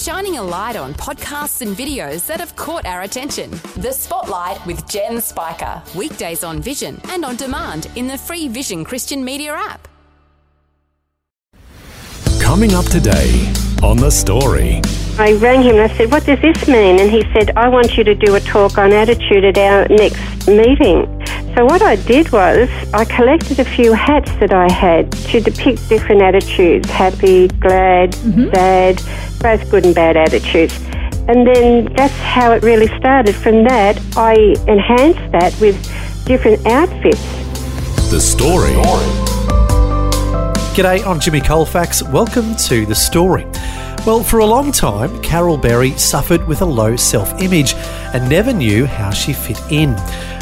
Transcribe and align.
shining 0.00 0.38
a 0.38 0.42
light 0.42 0.76
on 0.76 0.94
podcasts 0.94 1.60
and 1.60 1.76
videos 1.76 2.26
that 2.26 2.40
have 2.40 2.56
caught 2.56 2.86
our 2.86 3.02
attention. 3.02 3.50
The 3.76 3.92
Spotlight 3.92 4.64
with 4.66 4.88
Jen 4.88 5.20
Spiker. 5.20 5.82
Weekdays 5.94 6.42
on 6.42 6.62
Vision 6.62 6.98
and 7.10 7.24
on 7.24 7.36
demand 7.36 7.88
in 7.96 8.06
the 8.06 8.16
free 8.16 8.48
Vision 8.48 8.82
Christian 8.84 9.22
Media 9.22 9.52
app. 9.52 9.88
Coming 12.40 12.72
up 12.72 12.86
today 12.86 13.52
on 13.82 13.98
The 13.98 14.10
Story. 14.10 14.80
I 15.18 15.34
rang 15.34 15.62
him 15.62 15.76
and 15.76 15.92
I 15.92 15.96
said, 15.96 16.10
What 16.10 16.24
does 16.24 16.40
this 16.40 16.66
mean? 16.66 16.98
And 16.98 17.10
he 17.10 17.22
said, 17.34 17.50
I 17.56 17.68
want 17.68 17.98
you 17.98 18.04
to 18.04 18.14
do 18.14 18.34
a 18.34 18.40
talk 18.40 18.78
on 18.78 18.92
attitude 18.92 19.44
at 19.44 19.58
our 19.58 19.86
next 19.88 20.48
meeting. 20.48 21.19
So, 21.56 21.64
what 21.64 21.82
I 21.82 21.96
did 21.96 22.30
was, 22.30 22.68
I 22.94 23.04
collected 23.04 23.58
a 23.58 23.64
few 23.64 23.92
hats 23.92 24.30
that 24.36 24.52
I 24.52 24.70
had 24.70 25.10
to 25.10 25.40
depict 25.40 25.88
different 25.88 26.22
attitudes 26.22 26.88
happy, 26.88 27.48
glad, 27.48 28.12
mm-hmm. 28.12 28.54
sad, 28.54 29.02
both 29.40 29.68
good 29.68 29.84
and 29.84 29.94
bad 29.94 30.16
attitudes. 30.16 30.78
And 31.28 31.46
then 31.46 31.92
that's 31.94 32.16
how 32.18 32.52
it 32.52 32.62
really 32.62 32.86
started. 32.98 33.34
From 33.34 33.64
that, 33.64 34.00
I 34.16 34.34
enhanced 34.68 35.32
that 35.32 35.58
with 35.60 35.76
different 36.24 36.64
outfits. 36.66 37.20
The 38.10 38.20
Story. 38.20 38.70
G'day, 40.74 41.04
I'm 41.04 41.18
Jimmy 41.18 41.40
Colfax. 41.40 42.00
Welcome 42.00 42.54
to 42.68 42.86
The 42.86 42.94
Story. 42.94 43.44
Well, 44.06 44.22
for 44.22 44.38
a 44.38 44.46
long 44.46 44.72
time, 44.72 45.20
Carol 45.20 45.58
Berry 45.58 45.90
suffered 45.92 46.46
with 46.48 46.62
a 46.62 46.64
low 46.64 46.96
self 46.96 47.38
image 47.42 47.74
and 48.14 48.28
never 48.30 48.50
knew 48.50 48.86
how 48.86 49.10
she 49.10 49.34
fit 49.34 49.60
in. 49.70 49.94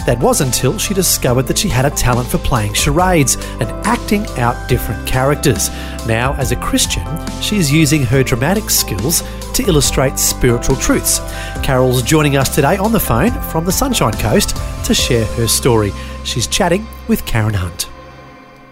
That 0.07 0.21
was 0.21 0.41
until 0.41 0.79
she 0.79 0.95
discovered 0.95 1.43
that 1.49 1.59
she 1.59 1.69
had 1.69 1.85
a 1.85 1.91
talent 1.91 2.29
for 2.29 2.39
playing 2.39 2.75
charades 2.75 3.35
and 3.61 3.69
acting 3.85 4.27
out 4.39 4.69
different 4.69 5.07
characters. 5.09 5.71
Now, 6.07 6.35
as 6.35 6.53
a 6.53 6.57
Christian, 6.57 7.05
she's 7.43 7.71
using 7.71 8.05
her 8.05 8.23
dramatic 8.23 8.71
skills 8.71 9.23
to 9.55 9.65
illustrate 9.67 10.21
spiritual 10.21 10.77
truths. 10.77 11.19
Carol's 11.65 12.03
joining 12.03 12.37
us 12.37 12.55
today 12.55 12.77
on 12.77 12.93
the 12.93 13.01
phone 13.01 13.33
from 13.51 13.65
the 13.65 13.73
Sunshine 13.73 14.15
Coast 14.15 14.57
to 14.85 14.95
share 14.95 15.27
her 15.35 15.49
story. 15.49 15.93
She's 16.23 16.47
chatting 16.47 16.87
with 17.09 17.27
Karen 17.27 17.55
Hunt. 17.55 17.91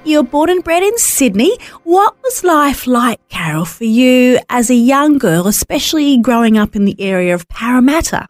You're 0.07 0.23
born 0.23 0.51
and 0.51 0.63
bred 0.63 0.85
in 0.85 0.97
Sydney. 0.99 1.59
What 1.83 2.15
was 2.23 2.45
life 2.45 2.87
like, 2.87 3.19
Carol, 3.29 3.65
for 3.65 3.83
you 3.83 4.39
as 4.49 4.71
a 4.71 4.75
young 4.77 5.19
girl, 5.19 5.49
especially 5.49 6.17
growing 6.19 6.57
up 6.57 6.77
in 6.77 6.85
the 6.85 6.95
area 7.01 7.35
of 7.35 7.49
Parramatta? 7.49 8.29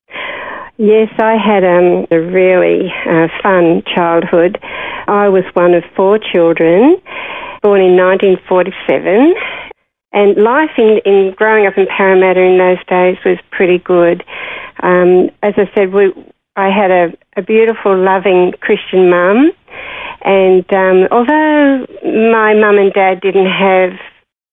Yes, 0.79 1.11
I 1.19 1.37
had 1.37 1.65
um, 1.65 2.07
a 2.11 2.19
really 2.19 2.91
uh, 3.07 3.29
fun 3.43 3.83
childhood. 3.95 4.59
I 5.07 5.29
was 5.29 5.45
one 5.53 5.75
of 5.75 5.85
four 5.95 6.19
children, 6.19 6.97
born 7.63 7.83
in 7.83 7.95
1947. 7.95 9.35
And 10.15 10.43
life 10.43 10.71
in, 10.79 11.01
in 11.05 11.35
growing 11.37 11.67
up 11.67 11.77
in 11.77 11.87
Parramatta 11.95 12.41
in 12.41 12.57
those 12.57 12.83
days 12.89 13.19
was 13.23 13.37
pretty 13.51 13.77
good. 13.77 14.25
Um, 14.83 15.29
as 15.43 15.53
I 15.59 15.71
said, 15.75 15.93
we, 15.93 16.11
I 16.57 16.71
had 16.71 16.91
a, 16.91 17.13
a 17.37 17.43
beautiful, 17.43 17.95
loving 18.03 18.55
Christian 18.63 19.11
mum. 19.11 19.53
And 20.27 20.67
um, 20.75 21.07
although 21.13 21.87
my 22.03 22.53
mum 22.55 22.79
and 22.79 22.93
dad 22.93 23.21
didn't 23.21 23.47
have 23.47 23.93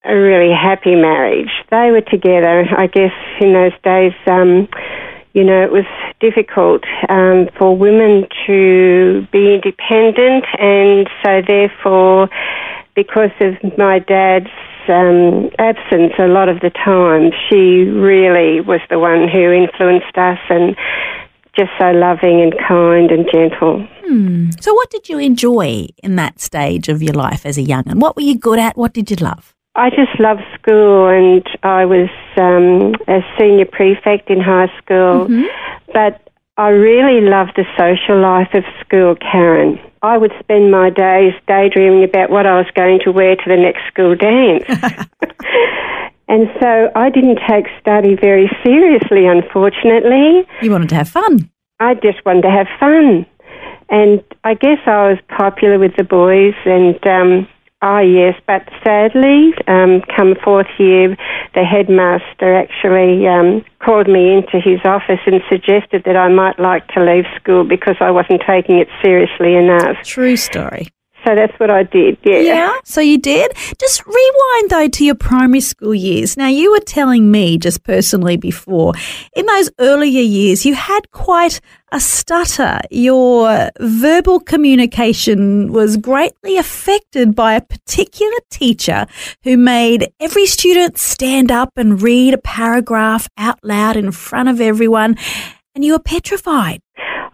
a 0.06 0.16
really 0.16 0.54
happy 0.54 0.94
marriage, 0.94 1.50
they 1.72 1.90
were 1.90 2.02
together. 2.02 2.66
I 2.78 2.86
guess 2.86 3.12
in 3.42 3.54
those 3.54 3.74
days, 3.84 4.14
um, 4.30 4.70
you 5.34 5.44
know, 5.44 5.64
it 5.64 5.72
was 5.72 5.86
difficult 6.20 6.84
um, 7.10 7.50
for 7.58 7.76
women 7.76 8.28
to 8.46 9.28
be 9.32 9.56
independent, 9.56 10.46
and 10.60 11.10
so 11.24 11.42
therefore, 11.48 12.30
because 12.96 13.32
of 13.42 13.56
my 13.76 13.98
dad's 13.98 14.54
um, 14.88 15.50
absence 15.58 16.14
a 16.20 16.28
lot 16.28 16.50
of 16.50 16.60
the 16.60 16.70
time, 16.70 17.32
she 17.50 17.90
really 17.90 18.62
was 18.62 18.82
the 18.92 19.00
one 19.00 19.28
who 19.28 19.52
influenced 19.52 20.16
us 20.18 20.40
and 20.50 20.76
just 21.56 21.72
so 21.80 21.92
loving 21.92 22.42
and 22.42 22.54
kind 22.68 23.12
and 23.12 23.28
gentle. 23.32 23.88
Hmm. 24.06 24.50
So, 24.60 24.74
what 24.74 24.90
did 24.90 25.10
you 25.10 25.20
enjoy 25.20 25.88
in 26.04 26.16
that 26.16 26.40
stage 26.40 26.90
of 26.90 27.02
your 27.02 27.14
life 27.14 27.46
as 27.46 27.58
a 27.58 27.62
young 27.62 27.84
one? 27.84 28.00
What 28.00 28.16
were 28.16 28.24
you 28.24 28.38
good 28.38 28.60
at? 28.60 28.78
What 28.78 28.94
did 28.94 29.10
you 29.12 29.18
love? 29.18 29.54
I 29.76 29.90
just 29.90 30.20
loved 30.20 30.44
school, 30.60 31.08
and 31.08 31.44
I 31.64 31.86
was 31.86 32.10
um, 32.38 32.94
a 33.08 33.22
senior 33.40 33.66
prefect 33.66 34.30
in 34.30 34.40
high 34.40 34.72
school. 34.78 35.28
But 35.94 36.24
I 36.58 36.70
really 36.70 37.22
loved 37.22 37.54
the 37.56 37.66
social 37.80 38.22
life 38.22 38.54
of 38.54 38.64
school, 38.86 39.16
Karen. 39.16 39.80
I 40.04 40.18
would 40.18 40.32
spend 40.40 40.70
my 40.70 40.92
days 40.92 41.34
daydreaming 41.48 42.04
about 42.04 42.30
what 42.30 42.46
I 42.46 42.58
was 42.58 42.68
going 42.76 43.00
to 43.06 43.12
wear 43.12 43.36
to 43.36 43.44
the 43.48 43.58
next 43.58 43.82
school 43.88 44.16
dance. 44.16 44.64
and 46.28 46.50
so 46.62 46.92
I 46.94 47.10
didn't 47.10 47.40
take 47.50 47.66
study 47.80 48.16
very 48.16 48.52
seriously, 48.64 49.26
unfortunately. 49.26 50.46
You 50.62 50.70
wanted 50.70 50.90
to 50.90 50.96
have 50.96 51.10
fun. 51.10 51.50
I 51.84 51.96
just 51.96 52.24
wanted 52.26 52.44
to 52.44 52.52
have 52.52 52.68
fun. 52.80 53.26
And 53.90 54.24
I 54.44 54.54
guess 54.54 54.80
I 54.86 55.10
was 55.10 55.20
popular 55.28 55.78
with 55.78 55.96
the 55.98 56.04
boys 56.04 56.56
and 56.66 56.96
um 57.06 57.48
ah 57.82 58.00
yes, 58.00 58.36
but 58.48 58.64
sadly, 58.84 59.54
um, 59.68 60.02
come 60.16 60.36
fourth 60.44 60.72
year 60.80 61.18
the 61.54 61.64
headmaster 61.64 62.56
actually 62.56 63.28
um, 63.28 63.64
called 63.80 64.08
me 64.08 64.34
into 64.34 64.60
his 64.60 64.80
office 64.86 65.20
and 65.26 65.42
suggested 65.50 66.04
that 66.06 66.16
I 66.16 66.30
might 66.30 66.58
like 66.58 66.88
to 66.96 67.04
leave 67.04 67.26
school 67.36 67.66
because 67.66 67.98
I 68.00 68.10
wasn't 68.10 68.42
taking 68.48 68.80
it 68.80 68.88
seriously 69.04 69.56
enough. 69.56 69.98
True 70.04 70.38
story. 70.38 70.88
So 71.26 71.36
that's 71.36 71.58
what 71.58 71.70
I 71.70 71.84
did, 71.84 72.18
yeah. 72.24 72.40
Yeah, 72.40 72.76
so 72.84 73.00
you 73.00 73.18
did. 73.18 73.54
Just 73.80 74.06
rewind 74.06 74.70
though 74.70 74.90
to 74.90 75.06
your 75.06 75.16
primary 75.16 75.62
school 75.62 75.96
years. 75.96 76.36
Now, 76.36 76.48
you 76.48 76.72
were 76.72 76.82
telling 76.82 77.32
me 77.32 77.58
just 77.58 77.84
personally 77.84 78.36
before, 78.36 78.94
in 79.34 79.46
those 79.46 79.70
earlier 79.80 80.22
years, 80.22 80.66
you 80.66 80.76
had 80.76 81.12
quite 81.12 81.62
a 81.94 82.02
stutter. 82.02 82.82
Your 82.92 83.70
verbal 83.80 84.42
communication 84.42 85.72
was 85.72 85.96
greatly 85.96 86.58
affected 86.58 87.36
by 87.36 87.54
a 87.54 87.62
particular 87.62 88.40
teacher 88.50 89.06
who 89.44 89.56
made 89.56 90.12
every 90.20 90.46
student 90.46 90.98
stand 90.98 91.52
up 91.52 91.72
and 91.78 92.02
read 92.02 92.34
a 92.34 92.38
paragraph 92.38 93.30
out 93.38 93.60
loud 93.64 93.96
in 93.96 94.12
front 94.12 94.50
of 94.50 94.60
everyone, 94.60 95.16
and 95.74 95.86
you 95.86 95.94
were 95.94 96.00
petrified. 96.00 96.82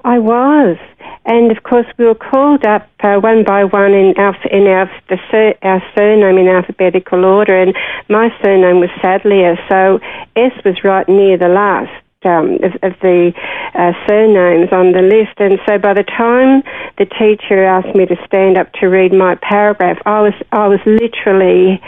I 0.03 0.19
was. 0.19 0.77
And 1.25 1.51
of 1.51 1.63
course, 1.63 1.85
we 1.97 2.05
were 2.05 2.15
called 2.15 2.65
up 2.65 2.89
uh, 3.01 3.17
one 3.19 3.43
by 3.43 3.63
one 3.63 3.93
in 3.93 4.15
our 4.17 4.35
in 4.47 4.65
our 4.67 4.89
the 5.09 5.19
sur, 5.29 5.53
our 5.61 5.83
surname 5.95 6.37
in 6.37 6.47
alphabetical 6.47 7.23
order, 7.25 7.55
and 7.61 7.75
my 8.09 8.29
surname 8.41 8.79
was 8.79 8.89
Sadlier, 9.01 9.57
so 9.69 9.99
S 10.35 10.53
was 10.65 10.83
right 10.83 11.07
near 11.07 11.37
the 11.37 11.49
last. 11.49 11.91
Um, 12.25 12.55
of, 12.55 12.73
of 12.83 12.99
the 12.99 13.31
uh, 13.75 13.93
surnames 14.05 14.73
on 14.73 14.91
the 14.91 15.01
list, 15.01 15.39
and 15.39 15.57
so 15.65 15.77
by 15.77 15.93
the 15.93 16.03
time 16.03 16.63
the 16.97 17.05
teacher 17.05 17.63
asked 17.63 17.95
me 17.95 18.05
to 18.07 18.17
stand 18.25 18.57
up 18.57 18.73
to 18.73 18.87
read 18.87 19.13
my 19.13 19.35
paragraph, 19.35 19.99
I 20.05 20.19
was 20.19 20.33
I 20.51 20.67
was 20.67 20.81
literally 20.85 21.79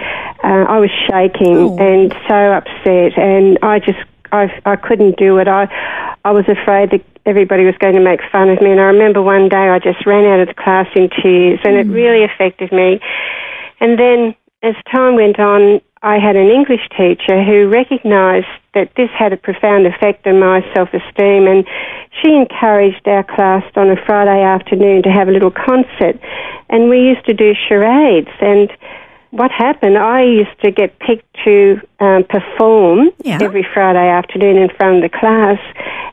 uh, 0.42 0.64
I 0.70 0.80
was 0.80 0.90
shaking 1.10 1.58
Oh. 1.58 1.78
and 1.80 2.16
so 2.30 2.54
upset, 2.54 3.18
and 3.20 3.60
I 3.62 3.80
just 3.80 4.00
I, 4.32 4.48
I 4.66 4.78
couldn't 4.78 5.18
do 5.18 5.38
it. 5.40 5.50
I 5.50 5.68
I 6.24 6.32
was 6.32 6.46
afraid 6.48 6.92
that 6.92 7.04
everybody 7.26 7.66
was 7.66 7.76
going 7.80 7.96
to 7.96 8.02
make 8.02 8.20
fun 8.32 8.50
of 8.50 8.62
me. 8.62 8.72
And 8.72 8.80
I 8.80 8.86
remember 8.86 9.22
one 9.22 9.50
day 9.50 9.70
I 9.70 9.80
just 9.80 10.06
ran 10.06 10.26
out 10.26 10.40
of 10.40 10.48
the 10.48 10.54
class 10.54 10.88
in 10.96 11.10
tears, 11.10 11.60
and 11.64 11.76
it 11.76 11.88
really 11.88 12.24
affected 12.24 12.72
me. 12.72 13.00
And 13.80 13.98
then 13.98 14.36
as 14.64 14.76
time 14.92 15.16
went 15.16 15.40
on, 15.40 15.82
I 16.04 16.18
had 16.18 16.36
an 16.36 16.50
English 16.50 16.82
teacher 16.98 17.44
who 17.44 17.70
recognised 17.70 18.48
that 18.74 18.90
this 18.96 19.10
had 19.18 19.34
a 19.34 19.38
profound 19.38 19.86
effect 19.86 20.26
on 20.26 20.40
my 20.40 20.62
self-esteem, 20.74 21.48
and 21.48 21.68
she 22.22 22.34
encouraged 22.34 23.08
our 23.08 23.24
class 23.24 23.64
on 23.76 23.90
a 23.90 23.96
Friday 24.06 24.42
afternoon 24.42 25.04
to 25.04 25.10
have 25.10 25.28
a 25.28 25.32
little 25.32 25.52
concert, 25.52 26.20
and 26.70 26.90
we 26.90 27.00
used 27.00 27.26
to 27.26 27.34
do 27.34 27.54
charades 27.68 28.32
and 28.40 28.72
what 29.32 29.50
happened, 29.50 29.98
I 29.98 30.24
used 30.24 30.60
to 30.64 30.72
get 30.72 31.00
picked 31.00 31.26
to 31.46 31.80
um, 32.00 32.26
perform 32.26 33.12
Yeah. 33.24 33.40
every 33.42 33.66
Friday 33.74 34.08
afternoon 34.08 34.58
in 34.58 34.70
front 34.70 34.98
of 35.04 35.10
the 35.10 35.18
class, 35.18 35.58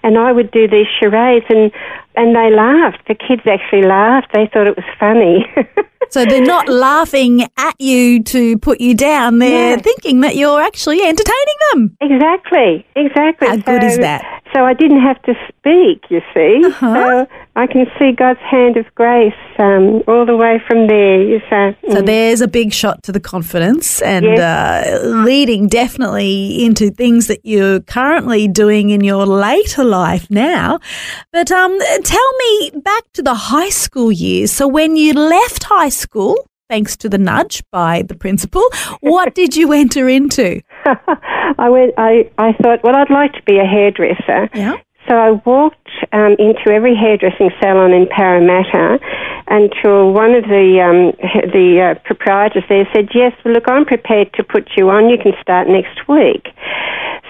and 0.03 0.19
I 0.19 0.33
would 0.33 0.51
do 0.51 0.67
these 0.69 0.87
charades, 1.01 1.47
and 1.49 1.71
and 2.17 2.35
they 2.35 2.51
laughed. 2.55 3.07
The 3.09 3.15
kids 3.15 3.43
actually 3.47 3.83
laughed. 3.83 4.33
They 4.33 4.49
thought 4.53 4.67
it 4.67 4.77
was 4.77 4.87
funny. 4.99 5.47
So 6.11 6.25
they're 6.25 6.41
not 6.41 6.71
laughing 6.71 7.43
at 7.59 7.75
you 7.79 8.23
to 8.23 8.57
put 8.57 8.81
you 8.81 8.95
down. 8.95 9.41
They're 9.41 9.79
thinking 9.79 10.21
that 10.23 10.37
you're 10.37 10.59
actually 10.59 11.03
entertaining 11.03 11.59
them. 11.75 11.97
exactly, 12.01 12.87
exactly. 12.97 13.47
How 13.47 13.57
good 13.57 13.85
is 13.85 13.97
So- 13.97 14.01
that? 14.01 14.43
So 14.55 14.65
I 14.65 14.73
didn't 14.73 15.03
have 15.03 15.21
to 15.25 15.35
speak. 15.51 16.05
You 16.09 16.23
see, 16.33 16.63
Uh-huh. 16.65 16.95
so 17.27 17.27
I 17.59 17.67
can 17.67 17.87
see 17.99 18.13
God's 18.13 18.39
hand 18.41 18.77
of 18.77 18.87
grace 18.95 19.35
um, 19.59 20.03
all 20.07 20.25
the 20.25 20.37
way 20.37 20.63
from 20.67 20.87
there. 20.87 21.41
Say, 21.51 21.77
So 21.93 22.01
there's 22.01 22.41
a 22.41 22.47
big 22.47 22.73
shot 22.73 23.03
to 23.03 23.13
the 23.13 23.19
confidence 23.21 24.01
and 24.01 24.25
Yes. 24.25 24.39
uh, 25.03 25.07
leading 25.09 25.67
definitely 25.67 26.65
into 26.65 26.91
things 26.91 27.27
that 27.27 27.41
you're 27.45 27.81
currently 27.81 28.47
doing 28.47 28.91
in 28.91 29.03
your 29.03 29.27
later 29.27 29.83
life 29.83 30.31
now. 30.31 30.79
But 31.33 31.51
um, 31.51 31.77
tell 32.05 32.33
me 32.39 32.71
back 32.77 33.03
to 33.15 33.23
the 33.23 33.35
high 33.35 33.71
school 33.71 34.13
years. 34.13 34.53
So 34.53 34.69
when 34.69 34.95
you 34.97 35.13
left 35.15 35.65
high 35.65 35.89
school, 35.91 36.37
thanks 36.71 36.97
to 36.99 37.09
the 37.09 37.19
nudge 37.19 37.65
by 37.73 38.03
the 38.03 38.15
principal, 38.15 38.63
what 39.01 39.35
did 39.41 39.57
you 39.57 39.73
enter 39.73 40.09
into? 40.09 40.63
I 41.59 41.69
went. 41.71 41.95
I 41.99 42.31
I 42.39 42.53
thought, 42.63 42.85
well, 42.85 42.95
I'd 42.95 43.11
like 43.11 43.33
to 43.33 43.43
be 43.47 43.59
a 43.59 43.65
hairdresser. 43.65 44.49
Yeah. 44.55 44.77
So 45.09 45.17
I 45.17 45.31
walked 45.45 45.89
um, 46.13 46.37
into 46.39 46.71
every 46.71 46.95
hairdressing 46.95 47.51
salon 47.63 47.93
in 47.93 48.07
Parramatta 48.09 48.99
until 49.47 50.13
one 50.13 50.35
of 50.35 50.45
the 50.45 50.81
um, 50.85 51.17
the 51.53 51.97
uh, 51.97 51.99
proprietors 52.05 52.65
there 52.69 52.87
said, 52.95 53.09
"Yes, 53.15 53.33
well, 53.45 53.55
look, 53.55 53.65
I'm 53.69 53.87
prepared 53.87 54.33
to 54.35 54.45
put 54.45 54.69
you 54.77 54.91
on. 54.91 55.09
You 55.09 55.17
can 55.17 55.33
start 55.41 55.69
next 55.69 56.07
week." 56.09 56.49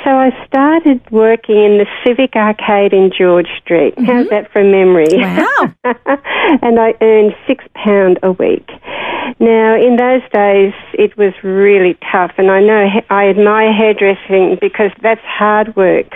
So 0.04 0.10
I 0.10 0.30
started 0.46 1.00
working 1.10 1.56
in 1.56 1.78
the 1.78 1.86
Civic 2.04 2.34
Arcade 2.34 2.92
in 2.92 3.10
George 3.16 3.48
Street. 3.62 3.94
How's 3.98 4.28
that 4.30 4.50
from 4.52 4.70
memory? 4.70 5.08
Wow. 5.10 5.74
and 6.62 6.78
I 6.78 6.94
earned 7.00 7.34
six 7.46 7.64
pound 7.74 8.18
a 8.22 8.32
week. 8.32 8.68
Now, 9.40 9.76
in 9.76 9.96
those 9.96 10.22
days, 10.32 10.72
it 10.94 11.16
was 11.16 11.32
really 11.44 11.96
tough, 12.10 12.32
and 12.38 12.50
I 12.50 12.60
know 12.60 12.86
I 13.10 13.28
admire 13.28 13.72
hairdressing 13.72 14.58
because 14.60 14.90
that's 15.02 15.20
hard 15.24 15.76
work. 15.76 16.06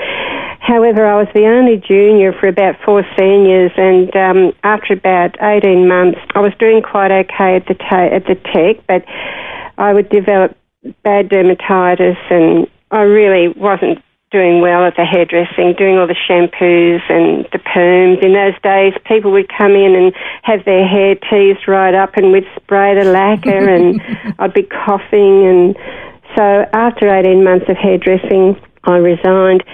However, 0.63 1.05
I 1.05 1.17
was 1.17 1.27
the 1.35 1.47
only 1.47 1.77
junior 1.77 2.33
for 2.33 2.47
about 2.47 2.77
four 2.85 3.03
seniors, 3.19 3.73
and 3.77 4.15
um, 4.15 4.53
after 4.63 4.93
about 4.95 5.35
eighteen 5.43 5.89
months, 5.89 6.21
I 6.37 6.41
was 6.41 6.53
doing 6.61 6.83
quite 6.83 7.11
okay 7.11 7.57
at 7.57 7.67
the 7.67 7.75
ta- 7.75 8.15
at 8.15 8.27
the 8.27 8.37
tech, 8.37 8.87
but 8.87 9.05
I 9.77 9.93
would 9.93 10.09
develop 10.09 10.57
bad 11.03 11.31
dermatitis, 11.31 12.17
and 12.31 12.69
I 12.93 13.03
really 13.03 13.49
wasn't 13.49 13.99
doing 14.31 14.61
well 14.61 14.87
at 14.87 14.95
the 14.95 15.05
hairdressing, 15.05 15.75
doing 15.77 15.99
all 15.99 16.07
the 16.07 16.15
shampoos 16.15 17.03
and 17.11 17.45
the 17.51 17.59
perms. 17.59 18.23
In 18.23 18.33
those 18.33 18.55
days, 18.63 18.95
people 19.05 19.33
would 19.33 19.51
come 19.59 19.73
in 19.73 19.97
and 19.97 20.15
have 20.45 20.65
their 20.65 20.87
hair 20.87 21.17
teased 21.29 21.67
right 21.67 21.93
up, 21.93 22.17
and 22.17 22.31
we'd 22.31 22.47
spray 22.55 22.95
the 22.95 23.11
lacquer, 23.11 23.69
and 23.75 24.01
I'd 24.39 24.55
be 24.55 24.63
coughing. 24.63 25.45
And 25.45 25.77
so, 26.39 26.65
after 26.73 27.13
18 27.13 27.43
months 27.43 27.67
of 27.69 27.77
hairdressing, 27.77 28.61
I 28.85 28.99
resigned. 28.99 29.65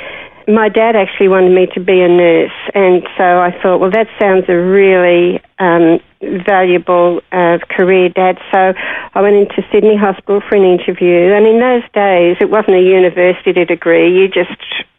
My 0.48 0.70
dad 0.70 0.96
actually 0.96 1.28
wanted 1.28 1.54
me 1.54 1.66
to 1.74 1.80
be 1.80 2.00
a 2.00 2.08
nurse, 2.08 2.56
and 2.74 3.06
so 3.18 3.22
I 3.22 3.52
thought, 3.62 3.80
well, 3.80 3.90
that 3.90 4.08
sounds 4.18 4.46
a 4.48 4.56
really 4.56 5.42
um, 5.58 6.00
valuable 6.22 7.20
uh, 7.30 7.58
career, 7.68 8.08
Dad. 8.08 8.38
So 8.50 8.72
I 9.14 9.20
went 9.20 9.36
into 9.36 9.62
Sydney 9.70 9.96
Hospital 9.96 10.40
for 10.40 10.56
an 10.56 10.64
interview, 10.64 11.34
and 11.34 11.46
in 11.46 11.60
those 11.60 11.82
days, 11.92 12.38
it 12.40 12.48
wasn't 12.48 12.76
a 12.76 12.82
university 12.82 13.52
degree. 13.64 14.08
You 14.18 14.28
just 14.28 14.56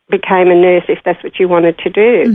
became 0.10 0.50
a 0.50 0.56
nurse 0.56 0.86
if 0.88 1.00
that's 1.04 1.24
what 1.24 1.40
you 1.40 1.48
wanted 1.48 1.80
to 1.80 1.90
do. 1.90 2.34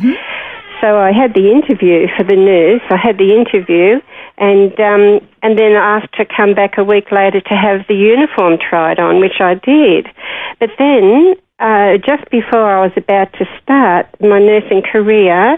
So 0.80 0.98
I 0.98 1.12
had 1.12 1.34
the 1.34 1.50
interview 1.50 2.08
for 2.16 2.24
the 2.24 2.36
nurse. 2.36 2.82
I 2.90 2.96
had 2.96 3.16
the 3.16 3.32
interview, 3.32 4.00
and 4.38 4.72
um, 4.80 5.26
and 5.42 5.58
then 5.58 5.72
asked 5.72 6.14
to 6.14 6.24
come 6.24 6.54
back 6.54 6.78
a 6.78 6.84
week 6.84 7.10
later 7.12 7.40
to 7.40 7.54
have 7.54 7.86
the 7.88 7.94
uniform 7.94 8.58
tried 8.58 8.98
on, 8.98 9.20
which 9.20 9.40
I 9.40 9.54
did. 9.54 10.06
But 10.58 10.70
then, 10.78 11.34
uh, 11.58 11.98
just 11.98 12.30
before 12.30 12.66
I 12.66 12.82
was 12.82 12.92
about 12.96 13.32
to 13.34 13.44
start 13.62 14.06
my 14.20 14.38
nursing 14.38 14.82
career, 14.82 15.56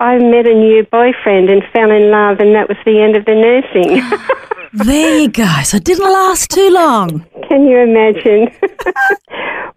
I 0.00 0.18
met 0.18 0.46
a 0.46 0.54
new 0.54 0.84
boyfriend 0.84 1.50
and 1.50 1.62
fell 1.72 1.90
in 1.90 2.10
love, 2.10 2.40
and 2.40 2.54
that 2.54 2.68
was 2.68 2.78
the 2.84 3.00
end 3.00 3.16
of 3.16 3.24
the 3.24 3.34
nursing. 3.34 4.02
There 4.76 5.20
you 5.20 5.28
go. 5.28 5.46
So 5.62 5.76
it 5.76 5.84
didn't 5.84 6.12
last 6.12 6.50
too 6.50 6.68
long. 6.68 7.24
Can 7.48 7.64
you 7.64 7.78
imagine? 7.78 8.48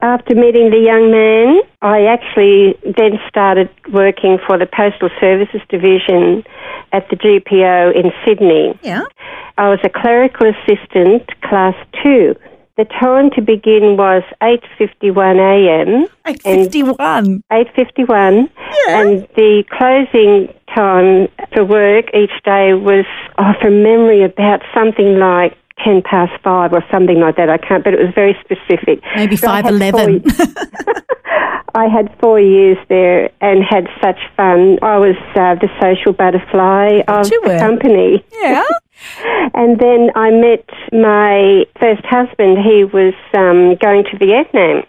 After 0.02 0.36
meeting 0.36 0.70
the 0.70 0.78
young 0.78 1.10
man, 1.10 1.62
I 1.82 2.06
actually 2.06 2.78
then 2.84 3.20
started 3.28 3.70
working 3.92 4.38
for 4.46 4.58
the 4.58 4.68
Postal 4.68 5.10
Services 5.20 5.62
Division 5.70 6.44
at 6.94 7.10
the 7.10 7.16
GPO 7.16 7.96
in 7.96 8.12
Sydney. 8.24 8.78
Yeah. 8.84 9.06
I 9.58 9.70
was 9.70 9.80
a 9.84 9.90
clerical 9.90 10.52
assistant, 10.54 11.24
class 11.42 11.74
two. 12.04 12.36
The 12.78 12.86
time 12.86 13.32
to 13.32 13.42
begin 13.42 13.98
was 13.98 14.22
8.51 14.40 15.40
a.m. 15.40 16.08
Like 16.24 16.44
51. 16.44 17.44
8.51 17.52 18.50
and 18.90 19.28
the 19.36 19.64
closing 19.72 20.54
time 20.76 21.28
for 21.54 21.66
work 21.66 22.06
each 22.14 22.44
day 22.46 22.76
was, 22.76 23.06
oh, 23.40 23.54
from 23.60 23.82
memory, 23.82 24.24
about 24.24 24.62
something 24.76 25.18
like 25.18 25.58
10 25.84 26.02
past 26.04 26.32
5 26.44 26.74
or 26.74 26.84
something 26.92 27.20
like 27.20 27.36
that. 27.38 27.50
I 27.50 27.58
can't, 27.58 27.84
but 27.84 27.94
it 27.94 28.00
was 28.00 28.14
very 28.14 28.38
specific. 28.44 29.02
Maybe 29.16 29.36
So 29.36 29.50
had 29.50 29.66
5'11. 29.66 31.04
I 31.76 31.86
had 31.88 32.14
four 32.20 32.40
years 32.40 32.78
there 32.90 33.30
and 33.40 33.64
had 33.64 33.88
such 34.02 34.18
fun. 34.36 34.80
I 34.82 34.98
was 34.98 35.16
uh, 35.36 35.56
the 35.56 35.70
social 35.80 36.12
butterfly 36.12 37.02
of 37.08 37.30
you 37.32 37.42
the 37.44 37.60
company. 37.60 38.26
yeah. 38.42 38.64
And 39.54 39.80
then 39.80 40.10
I 40.16 40.32
met 40.32 40.66
my 40.92 41.66
first 41.80 42.04
husband. 42.06 42.58
He 42.58 42.84
was 42.84 43.14
um, 43.36 43.76
going 43.76 44.04
to 44.12 44.18
Vietnam. 44.18 44.84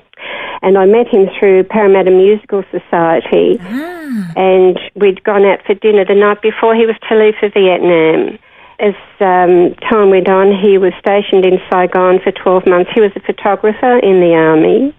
And 0.63 0.77
I 0.79 0.87
met 0.87 1.07
him 1.09 1.29
through 1.39 1.65
Parramatta 1.65 2.11
Musical 2.11 2.65
Society. 2.71 3.59
And 4.35 4.79
we'd 4.97 5.23
gone 5.25 5.45
out 5.45 5.61
for 5.67 5.75
dinner 5.75 6.05
the 6.07 6.15
night 6.15 6.41
before 6.43 6.75
he 6.75 6.87
was 6.87 6.97
to 7.09 7.15
leave 7.17 7.35
for 7.39 7.51
Vietnam. 7.51 8.39
As 8.81 8.95
um, 9.19 9.75
time 9.91 10.11
went 10.11 10.29
on, 10.29 10.55
he 10.55 10.79
was 10.79 10.93
stationed 11.01 11.45
in 11.45 11.59
Saigon 11.71 12.21
for 12.23 12.31
12 12.31 12.67
months. 12.67 12.91
He 12.95 13.01
was 13.01 13.11
a 13.17 13.21
photographer 13.21 13.99
in 13.99 14.21
the 14.21 14.35
army. 14.35 14.95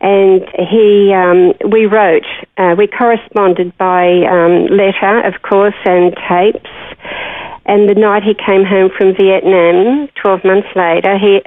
And 0.00 0.42
he, 0.68 1.14
um, 1.14 1.54
we 1.70 1.86
wrote, 1.86 2.26
uh, 2.58 2.74
we 2.76 2.88
corresponded 2.88 3.76
by 3.78 4.26
um, 4.26 4.66
letter, 4.66 5.22
of 5.24 5.40
course, 5.42 5.78
and 5.86 6.12
tapes. 6.28 6.70
And 7.66 7.88
the 7.88 7.94
night 7.94 8.22
he 8.24 8.34
came 8.34 8.64
home 8.64 8.90
from 8.90 9.14
Vietnam, 9.14 10.08
12 10.20 10.44
months 10.44 10.68
later, 10.74 11.16
he 11.16 11.40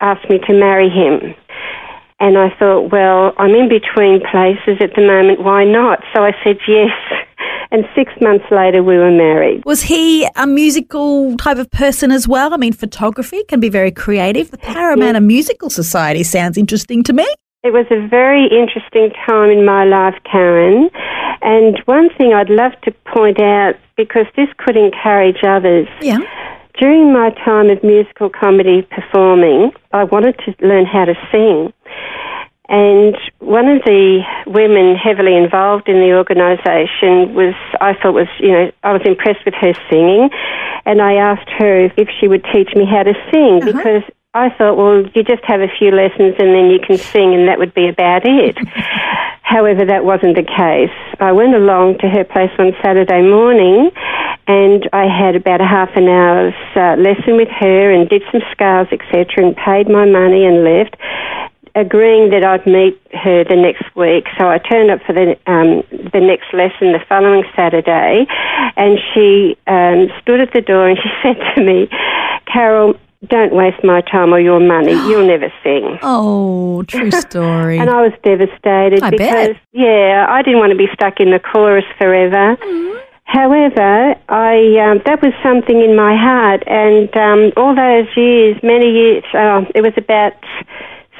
asked 0.00 0.28
me 0.28 0.38
to 0.38 0.52
marry 0.52 0.90
him. 0.90 1.34
And 2.20 2.36
I 2.36 2.50
thought, 2.58 2.90
well, 2.90 3.32
I'm 3.38 3.54
in 3.54 3.68
between 3.68 4.20
places 4.20 4.80
at 4.80 4.94
the 4.94 5.06
moment, 5.06 5.40
why 5.40 5.64
not? 5.64 6.02
So 6.14 6.22
I 6.22 6.32
said 6.42 6.58
yes. 6.66 6.90
And 7.74 7.84
six 7.92 8.12
months 8.20 8.44
later, 8.52 8.84
we 8.84 8.96
were 8.96 9.10
married. 9.10 9.64
Was 9.64 9.82
he 9.82 10.28
a 10.36 10.46
musical 10.46 11.36
type 11.38 11.58
of 11.58 11.68
person 11.72 12.12
as 12.12 12.28
well? 12.28 12.54
I 12.54 12.56
mean, 12.56 12.72
photography 12.72 13.42
can 13.48 13.58
be 13.58 13.68
very 13.68 13.90
creative. 13.90 14.52
The 14.52 14.58
Parramatta 14.58 15.20
Musical 15.20 15.70
Society 15.70 16.22
sounds 16.22 16.56
interesting 16.56 17.02
to 17.02 17.12
me. 17.12 17.26
It 17.64 17.72
was 17.72 17.86
a 17.90 18.06
very 18.06 18.44
interesting 18.46 19.10
time 19.26 19.50
in 19.50 19.64
my 19.64 19.84
life, 19.86 20.14
Karen. 20.30 20.88
And 21.42 21.82
one 21.86 22.10
thing 22.16 22.32
I'd 22.32 22.48
love 22.48 22.72
to 22.84 22.92
point 23.12 23.40
out, 23.40 23.74
because 23.96 24.26
this 24.36 24.48
could 24.56 24.76
encourage 24.76 25.42
others, 25.42 25.88
Yeah. 26.00 26.18
during 26.78 27.12
my 27.12 27.30
time 27.44 27.70
of 27.70 27.82
musical 27.82 28.30
comedy 28.30 28.82
performing, 28.82 29.72
I 29.92 30.04
wanted 30.04 30.38
to 30.46 30.54
learn 30.64 30.86
how 30.86 31.06
to 31.06 31.14
sing. 31.32 31.72
And 32.68 33.14
one 33.40 33.68
of 33.68 33.82
the 33.84 34.24
women 34.46 34.96
heavily 34.96 35.36
involved 35.36 35.88
in 35.88 36.00
the 36.00 36.16
organisation 36.16 37.34
was, 37.34 37.54
I 37.80 37.92
thought 37.94 38.14
was, 38.14 38.28
you 38.40 38.52
know, 38.52 38.72
I 38.82 38.92
was 38.92 39.02
impressed 39.04 39.44
with 39.44 39.54
her 39.54 39.74
singing. 39.90 40.30
And 40.86 41.02
I 41.02 41.14
asked 41.14 41.50
her 41.58 41.90
if 41.96 42.08
she 42.20 42.28
would 42.28 42.44
teach 42.52 42.74
me 42.74 42.86
how 42.86 43.02
to 43.02 43.12
sing 43.30 43.60
because 43.64 44.02
I 44.32 44.50
thought, 44.50 44.76
well, 44.76 45.06
you 45.14 45.22
just 45.22 45.44
have 45.44 45.60
a 45.60 45.68
few 45.78 45.90
lessons 45.92 46.34
and 46.38 46.54
then 46.54 46.70
you 46.70 46.80
can 46.80 46.98
sing 46.98 47.34
and 47.34 47.48
that 47.48 47.58
would 47.58 47.74
be 47.74 47.88
about 47.88 48.22
it. 48.24 48.56
However, 49.42 49.84
that 49.84 50.04
wasn't 50.04 50.36
the 50.36 50.42
case. 50.42 50.96
I 51.20 51.32
went 51.32 51.54
along 51.54 51.98
to 51.98 52.08
her 52.08 52.24
place 52.24 52.50
on 52.58 52.72
Saturday 52.82 53.22
morning 53.22 53.90
and 54.48 54.88
I 54.92 55.06
had 55.06 55.36
about 55.36 55.60
a 55.60 55.66
half 55.66 55.90
an 55.96 56.08
hour's 56.08 56.54
uh, 56.74 56.96
lesson 56.96 57.36
with 57.36 57.48
her 57.48 57.92
and 57.92 58.08
did 58.08 58.22
some 58.32 58.42
scales, 58.52 58.88
etc., 58.90 59.46
and 59.46 59.56
paid 59.56 59.88
my 59.88 60.04
money 60.04 60.44
and 60.44 60.64
left, 60.64 60.96
agreeing 61.74 62.30
that 62.30 62.44
I'd 62.44 62.66
meet 62.66 63.00
her 63.12 63.44
the 63.44 63.56
next 63.56 63.84
week. 63.96 64.26
So 64.38 64.48
I 64.48 64.58
turned 64.58 64.90
up 64.90 65.00
for 65.06 65.12
the 65.12 65.36
um, 65.46 65.82
the 65.90 66.20
next 66.20 66.52
lesson 66.52 66.92
the 66.92 67.00
following 67.08 67.44
Saturday, 67.56 68.26
and 68.76 68.98
she 69.12 69.56
um, 69.66 70.08
stood 70.22 70.40
at 70.40 70.52
the 70.52 70.60
door 70.60 70.88
and 70.88 70.98
she 71.02 71.10
said 71.22 71.36
to 71.54 71.62
me, 71.62 71.88
"Carol." 72.50 72.94
Don't 73.26 73.54
waste 73.54 73.82
my 73.82 74.02
time 74.02 74.34
or 74.34 74.38
your 74.38 74.60
money. 74.60 74.92
You'll 75.08 75.26
never 75.26 75.50
sing. 75.62 75.98
Oh, 76.02 76.82
true 76.82 77.10
story. 77.22 77.78
And 77.78 77.88
I 77.88 78.02
was 78.02 78.12
devastated 78.22 79.02
I 79.02 79.08
because, 79.08 79.48
bet. 79.48 79.56
yeah, 79.72 80.26
I 80.28 80.42
didn't 80.42 80.58
want 80.58 80.72
to 80.72 80.76
be 80.76 80.88
stuck 80.92 81.20
in 81.20 81.30
the 81.30 81.38
chorus 81.38 81.86
forever. 81.96 82.58
However, 83.24 84.14
I 84.28 84.76
um, 84.76 85.00
that 85.06 85.22
was 85.22 85.32
something 85.42 85.80
in 85.80 85.96
my 85.96 86.14
heart, 86.14 86.62
and 86.66 87.08
um, 87.16 87.52
all 87.56 87.74
those 87.74 88.14
years, 88.14 88.60
many 88.62 88.90
years, 88.92 89.24
uh, 89.32 89.64
it 89.74 89.80
was 89.80 89.94
about 89.96 90.34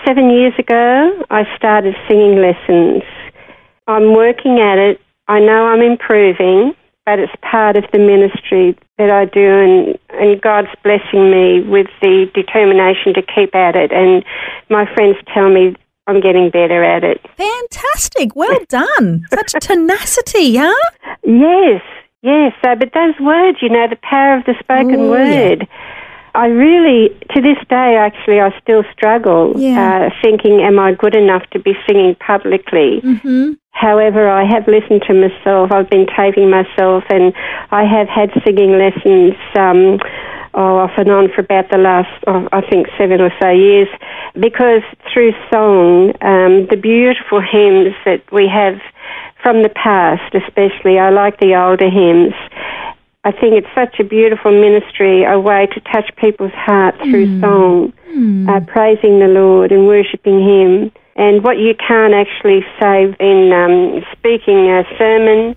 seven 0.06 0.30
years 0.30 0.54
ago, 0.58 1.24
I 1.30 1.44
started 1.56 1.94
singing 2.08 2.40
lessons. 2.40 3.02
I'm 3.86 4.14
working 4.14 4.60
at 4.60 4.78
it. 4.78 5.00
I 5.28 5.40
know 5.40 5.66
I'm 5.66 5.80
improving, 5.82 6.74
but 7.06 7.18
it's 7.18 7.32
part 7.42 7.76
of 7.76 7.84
the 7.92 7.98
ministry 7.98 8.76
that 8.98 9.10
I 9.10 9.24
do, 9.24 9.40
and, 9.40 9.98
and 10.10 10.40
God's 10.40 10.68
blessing 10.82 11.30
me 11.30 11.60
with 11.60 11.86
the 12.00 12.30
determination 12.34 13.14
to 13.14 13.22
keep 13.22 13.54
at 13.54 13.76
it. 13.76 13.92
And 13.92 14.24
my 14.70 14.86
friends 14.94 15.16
tell 15.32 15.50
me 15.50 15.76
I'm 16.06 16.20
getting 16.20 16.50
better 16.50 16.84
at 16.84 17.02
it. 17.04 17.20
Fantastic. 17.36 18.36
Well 18.36 18.60
done. 18.68 19.26
Such 19.30 19.52
tenacity, 19.60 20.56
huh? 20.56 20.90
Yes, 21.24 21.82
yes. 22.22 22.52
So, 22.62 22.74
but 22.76 22.92
those 22.92 23.14
words, 23.20 23.58
you 23.62 23.70
know, 23.70 23.88
the 23.88 23.98
power 24.02 24.36
of 24.36 24.44
the 24.44 24.54
spoken 24.60 25.08
word. 25.08 25.60
yeah. 25.60 25.66
I 26.34 26.46
really, 26.46 27.10
to 27.34 27.40
this 27.40 27.58
day, 27.68 27.96
actually, 27.96 28.40
I 28.40 28.50
still 28.60 28.82
struggle 28.92 29.54
Yeah. 29.56 30.06
uh, 30.06 30.10
thinking, 30.22 30.60
am 30.62 30.78
I 30.78 30.92
good 30.92 31.14
enough 31.14 31.48
to 31.50 31.58
be 31.60 31.74
singing 31.86 32.16
publicly? 32.16 33.00
Mm-hmm. 33.02 33.52
However, 33.70 34.28
I 34.28 34.44
have 34.44 34.66
listened 34.66 35.02
to 35.08 35.14
myself. 35.14 35.70
I've 35.72 35.90
been 35.90 36.06
taping 36.06 36.50
myself, 36.50 37.04
and 37.10 37.32
I 37.70 37.84
have 37.84 38.08
had 38.08 38.30
singing 38.44 38.78
lessons. 38.78 39.34
Um, 39.56 39.98
oh, 40.54 40.78
off 40.78 40.92
and 40.96 41.10
on 41.10 41.28
for 41.34 41.40
about 41.40 41.70
the 41.70 41.78
last, 41.78 42.10
oh, 42.26 42.48
I 42.52 42.60
think, 42.62 42.86
seven 42.96 43.20
or 43.20 43.32
so 43.40 43.50
years, 43.50 43.88
because 44.38 44.82
through 45.12 45.32
song, 45.52 46.10
um, 46.20 46.66
the 46.70 46.78
beautiful 46.80 47.40
hymns 47.40 47.94
that 48.04 48.22
we 48.32 48.48
have 48.48 48.80
from 49.42 49.62
the 49.62 49.68
past, 49.68 50.34
especially, 50.34 50.98
I 50.98 51.10
like 51.10 51.38
the 51.38 51.54
older 51.54 51.90
hymns. 51.90 52.34
I 53.26 53.32
think 53.32 53.54
it's 53.54 53.74
such 53.74 53.98
a 54.00 54.04
beautiful 54.04 54.52
ministry, 54.52 55.24
a 55.24 55.40
way 55.40 55.66
to 55.72 55.80
touch 55.80 56.14
people's 56.16 56.52
hearts 56.52 56.98
through 56.98 57.40
song, 57.40 57.94
uh, 58.46 58.60
praising 58.66 59.18
the 59.18 59.28
Lord 59.28 59.72
and 59.72 59.86
worshipping 59.86 60.46
Him. 60.46 60.92
And 61.16 61.42
what 61.42 61.56
you 61.56 61.74
can't 61.74 62.12
actually 62.12 62.66
say 62.78 63.04
in 63.18 63.50
um, 63.50 64.04
speaking 64.12 64.68
a 64.68 64.84
sermon, 64.98 65.56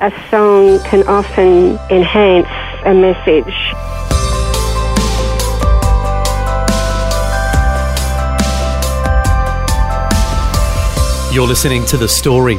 a 0.00 0.10
song 0.30 0.80
can 0.84 1.06
often 1.06 1.78
enhance 1.90 2.48
a 2.86 2.94
message. 2.94 3.54
You're 11.34 11.46
listening 11.46 11.84
to 11.86 11.98
The 11.98 12.08
Story. 12.08 12.58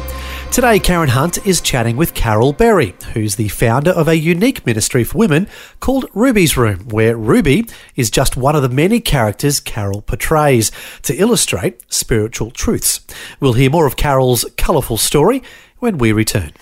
Today, 0.52 0.78
Karen 0.78 1.10
Hunt 1.10 1.46
is 1.46 1.60
chatting 1.60 1.98
with 1.98 2.14
Carol 2.14 2.54
Berry, 2.54 2.94
who's 3.12 3.36
the 3.36 3.48
founder 3.48 3.90
of 3.90 4.08
a 4.08 4.16
unique 4.16 4.64
ministry 4.64 5.04
for 5.04 5.18
women 5.18 5.48
called 5.80 6.06
Ruby's 6.14 6.56
Room, 6.56 6.88
where 6.88 7.14
Ruby 7.14 7.66
is 7.94 8.10
just 8.10 8.38
one 8.38 8.56
of 8.56 8.62
the 8.62 8.70
many 8.70 9.00
characters 9.00 9.60
Carol 9.60 10.00
portrays 10.00 10.72
to 11.02 11.14
illustrate 11.14 11.82
spiritual 11.92 12.50
truths. 12.50 13.00
We'll 13.38 13.52
hear 13.52 13.68
more 13.68 13.86
of 13.86 13.96
Carol's 13.96 14.46
colourful 14.56 14.96
story 14.96 15.42
when 15.78 15.98
we 15.98 16.12
return. 16.12 16.52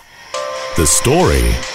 The 0.75 0.85
Story. 0.85 1.74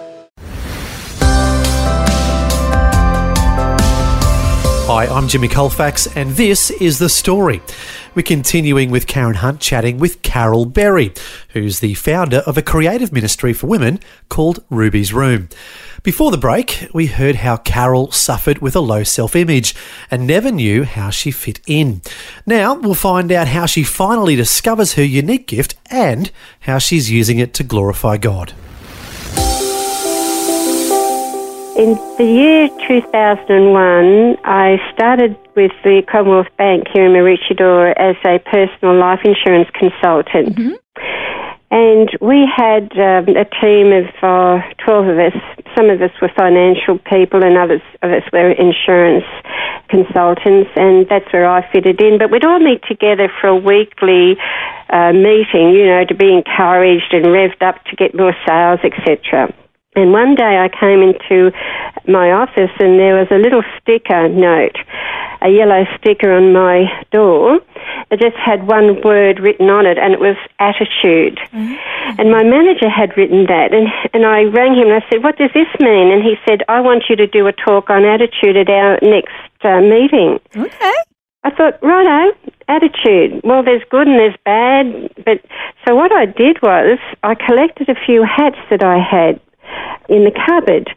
Hi, 4.93 5.05
I'm 5.05 5.29
Jimmy 5.29 5.47
Colfax, 5.47 6.05
and 6.17 6.31
this 6.31 6.69
is 6.69 6.99
The 6.99 7.07
Story. 7.07 7.61
We're 8.13 8.23
continuing 8.23 8.91
with 8.91 9.07
Karen 9.07 9.35
Hunt 9.35 9.61
chatting 9.61 9.99
with 9.99 10.21
Carol 10.21 10.65
Berry, 10.65 11.13
who's 11.53 11.79
the 11.79 11.93
founder 11.93 12.39
of 12.39 12.57
a 12.57 12.61
creative 12.61 13.13
ministry 13.13 13.53
for 13.53 13.67
women 13.67 14.01
called 14.27 14.61
Ruby's 14.69 15.13
Room. 15.13 15.47
Before 16.03 16.29
the 16.29 16.37
break, 16.37 16.89
we 16.93 17.07
heard 17.07 17.37
how 17.37 17.55
Carol 17.55 18.11
suffered 18.11 18.57
with 18.57 18.75
a 18.75 18.81
low 18.81 19.03
self 19.03 19.33
image 19.33 19.73
and 20.11 20.27
never 20.27 20.51
knew 20.51 20.83
how 20.83 21.09
she 21.09 21.31
fit 21.31 21.61
in. 21.65 22.01
Now, 22.45 22.73
we'll 22.73 22.93
find 22.93 23.31
out 23.31 23.47
how 23.47 23.67
she 23.67 23.83
finally 23.83 24.35
discovers 24.35 24.95
her 24.95 25.05
unique 25.05 25.47
gift 25.47 25.75
and 25.89 26.29
how 26.59 26.79
she's 26.79 27.09
using 27.09 27.39
it 27.39 27.53
to 27.53 27.63
glorify 27.63 28.17
God. 28.17 28.53
In 31.81 31.97
the 32.15 32.23
year 32.23 32.69
2001, 32.87 34.37
I 34.45 34.77
started 34.93 35.35
with 35.55 35.71
the 35.83 36.03
Commonwealth 36.05 36.53
Bank 36.55 36.85
here 36.93 37.07
in 37.07 37.11
Maroochydore 37.11 37.97
as 37.97 38.15
a 38.23 38.37
personal 38.37 38.93
life 38.99 39.21
insurance 39.25 39.67
consultant. 39.73 40.59
And 41.71 42.07
we 42.21 42.45
had 42.45 42.91
um, 43.01 43.33
a 43.33 43.49
team 43.57 43.89
of 43.97 44.05
uh, 44.21 44.61
12 44.85 45.07
of 45.07 45.17
us. 45.17 45.33
Some 45.75 45.89
of 45.89 45.99
us 46.03 46.11
were 46.21 46.29
financial 46.37 46.99
people, 46.99 47.43
and 47.43 47.57
others 47.57 47.81
of 48.03 48.11
us 48.11 48.29
were 48.31 48.51
insurance 48.51 49.25
consultants, 49.89 50.69
and 50.75 51.09
that's 51.09 51.33
where 51.33 51.49
I 51.49 51.65
fitted 51.71 51.99
in. 51.99 52.19
But 52.19 52.29
we'd 52.29 52.45
all 52.45 52.59
meet 52.59 52.83
together 52.87 53.27
for 53.41 53.47
a 53.47 53.55
weekly 53.57 54.37
uh, 54.91 55.13
meeting, 55.13 55.73
you 55.73 55.87
know, 55.87 56.05
to 56.05 56.13
be 56.13 56.31
encouraged 56.31 57.11
and 57.11 57.25
revved 57.25 57.63
up 57.63 57.83
to 57.85 57.95
get 57.95 58.13
more 58.13 58.35
sales, 58.45 58.81
etc. 58.83 59.51
And 59.95 60.13
one 60.13 60.35
day 60.35 60.57
I 60.57 60.69
came 60.69 61.01
into 61.01 61.51
my 62.07 62.31
office 62.31 62.71
and 62.79 62.97
there 62.97 63.15
was 63.19 63.27
a 63.29 63.35
little 63.35 63.61
sticker 63.81 64.29
note, 64.29 64.77
a 65.41 65.49
yellow 65.49 65.83
sticker 65.99 66.31
on 66.31 66.53
my 66.53 66.87
door 67.11 67.59
It 68.09 68.19
just 68.21 68.37
had 68.37 68.67
one 68.67 69.01
word 69.01 69.39
written 69.39 69.69
on 69.69 69.85
it 69.85 69.97
and 69.97 70.13
it 70.13 70.19
was 70.19 70.37
attitude. 70.59 71.39
And 71.51 72.31
my 72.31 72.43
manager 72.43 72.89
had 72.89 73.15
written 73.17 73.47
that 73.47 73.73
and, 73.73 73.87
and 74.13 74.25
I 74.25 74.43
rang 74.43 74.75
him 74.75 74.87
and 74.87 75.03
I 75.03 75.09
said, 75.09 75.23
what 75.23 75.37
does 75.37 75.51
this 75.53 75.67
mean? 75.79 76.11
And 76.11 76.23
he 76.23 76.35
said, 76.47 76.63
I 76.69 76.79
want 76.79 77.05
you 77.09 77.15
to 77.17 77.27
do 77.27 77.47
a 77.47 77.53
talk 77.53 77.89
on 77.89 78.05
attitude 78.05 78.55
at 78.55 78.69
our 78.69 78.97
next 79.01 79.35
uh, 79.63 79.81
meeting. 79.81 80.39
Okay. 80.55 80.93
I 81.43 81.49
thought, 81.51 81.81
righto, 81.81 82.37
attitude. 82.67 83.41
Well, 83.43 83.63
there's 83.63 83.83
good 83.89 84.07
and 84.07 84.19
there's 84.19 84.37
bad. 84.45 84.85
But 85.25 85.43
so 85.85 85.95
what 85.95 86.11
I 86.11 86.27
did 86.27 86.61
was 86.61 86.99
I 87.23 87.35
collected 87.35 87.89
a 87.89 87.95
few 88.05 88.23
hats 88.23 88.59
that 88.69 88.83
I 88.83 88.99
had 88.99 89.41
in 90.09 90.23
the 90.23 90.31
cupboard, 90.31 90.89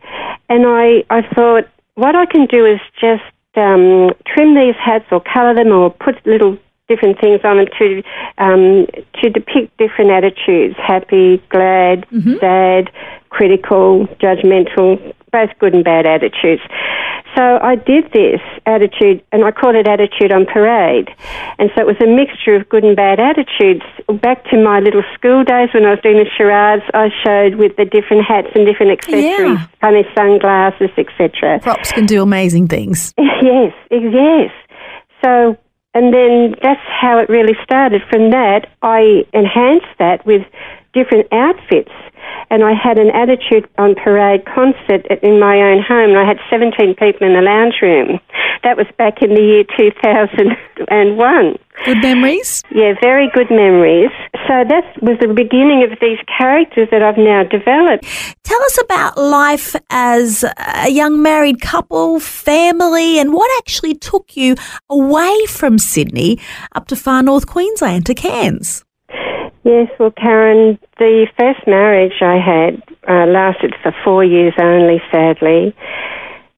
and 0.49 0.65
I 0.67 1.05
I 1.11 1.23
thought 1.35 1.69
what 1.95 2.17
I 2.17 2.27
can 2.27 2.47
do 2.47 2.65
is 2.65 2.81
just 3.01 3.23
um, 3.57 4.11
trim 4.27 4.55
these 4.55 4.75
hats 4.77 5.07
or 5.13 5.21
colour 5.21 5.55
them 5.55 5.73
or 5.73 5.91
put 5.91 6.25
little 6.27 6.59
different 6.89 7.19
things 7.21 7.41
on 7.45 7.57
them 7.59 7.67
to 7.79 8.03
um, 8.39 8.87
to 9.23 9.31
depict 9.31 9.77
different 9.79 10.11
attitudes: 10.11 10.77
happy, 10.79 11.43
glad, 11.51 12.07
sad, 12.41 12.91
critical, 13.35 14.07
judgmental, 14.23 15.13
both 15.33 15.51
good 15.59 15.75
and 15.75 15.83
bad 15.85 16.07
attitudes. 16.07 16.63
So 17.35 17.43
I 17.61 17.75
did 17.75 18.05
this 18.13 18.41
attitude, 18.65 19.25
and 19.33 19.45
I 19.45 19.51
called 19.51 19.75
it 19.75 19.89
Attitude 19.89 20.31
on 20.33 20.47
Parade. 20.47 21.09
And 21.59 21.69
so 21.75 21.81
it 21.81 21.87
was 21.87 21.97
a 22.01 22.07
mixture 22.07 22.55
of 22.55 22.69
good 22.69 22.85
and 22.85 22.95
bad 22.95 23.19
attitudes. 23.19 23.83
Back 24.23 24.45
to 24.51 24.57
my 24.63 24.79
little 24.79 25.03
school 25.15 25.43
days 25.43 25.71
when 25.75 25.85
I 25.85 25.91
was 25.91 25.99
doing 26.01 26.19
the 26.23 26.31
charades, 26.39 26.85
I 26.95 27.09
showed 27.25 27.57
with 27.57 27.75
the 27.77 27.85
different 27.87 28.23
hats 28.25 28.49
and 28.55 28.65
different 28.65 28.93
accessories, 28.93 29.59
Yeah. 29.59 29.67
of 29.83 30.07
sunglasses, 30.15 30.91
etc. 30.97 31.59
Props 31.59 31.91
can 31.91 32.07
do 32.07 32.23
amazing 32.23 32.69
things. 32.69 33.13
Yes, 33.43 33.75
yes. 33.91 34.51
So, 35.23 35.57
and 35.93 36.15
then 36.15 36.55
that's 36.63 36.81
how 36.89 37.19
it 37.19 37.29
really 37.29 37.53
started. 37.63 38.01
From 38.11 38.31
that, 38.31 38.69
I 38.81 39.27
enhanced 39.35 39.93
that 39.99 40.25
with 40.25 40.43
different 40.95 41.27
outfits. 41.33 41.93
And 42.51 42.63
I 42.63 42.73
had 42.73 42.99
an 42.99 43.11
Attitude 43.11 43.69
on 43.79 43.95
Parade 43.95 44.45
concert 44.47 45.07
in 45.23 45.41
my 45.41 45.61
own 45.61 45.83
home, 45.83 46.11
and 46.11 46.19
I 46.19 46.25
had 46.27 46.39
17 46.51 46.95
people 46.95 47.27
in 47.27 47.35
the 47.35 47.43
lounge 47.43 47.75
room. 47.83 48.21
That 48.63 48.77
was 48.77 48.87
back 48.97 49.23
in 49.23 49.35
the 49.35 49.43
year 49.43 49.65
2001. 49.77 51.59
Good 51.85 51.99
memories? 51.99 52.63
Yeah, 52.71 52.95
very 53.03 53.29
good 53.35 53.51
memories. 53.51 54.11
So 54.47 54.65
that 54.69 54.85
was 55.03 55.19
the 55.21 55.29
beginning 55.35 55.83
of 55.91 55.99
these 56.01 56.19
characters 56.39 56.89
that 56.91 57.03
I've 57.03 57.19
now 57.19 57.45
developed. 57.45 58.05
Tell 58.45 58.63
us 58.63 58.79
about 58.83 59.19
life 59.19 59.75
as 59.91 60.45
a 60.59 60.91
young 60.91 61.21
married 61.23 61.61
couple, 61.61 62.21
family, 62.21 63.19
and 63.19 63.33
what 63.33 63.51
actually 63.59 63.95
took 63.95 64.37
you 64.37 64.55
away 64.89 65.47
from 65.47 65.79
Sydney 65.79 66.39
up 66.75 66.87
to 66.89 66.97
far 66.97 67.23
north 67.23 67.47
Queensland 67.47 68.07
to 68.07 68.15
Cairns. 68.15 68.85
Yes, 69.65 69.89
well, 69.99 70.11
Karen, 70.11 70.79
the 70.99 71.27
first 71.39 71.67
marriage 71.67 72.21
I 72.21 72.37
had 72.37 72.83
uh, 73.09 73.25
lasted 73.27 73.75
for 73.83 73.95
four 74.05 74.23
years 74.23 74.53
only, 74.59 75.01
sadly. 75.11 75.75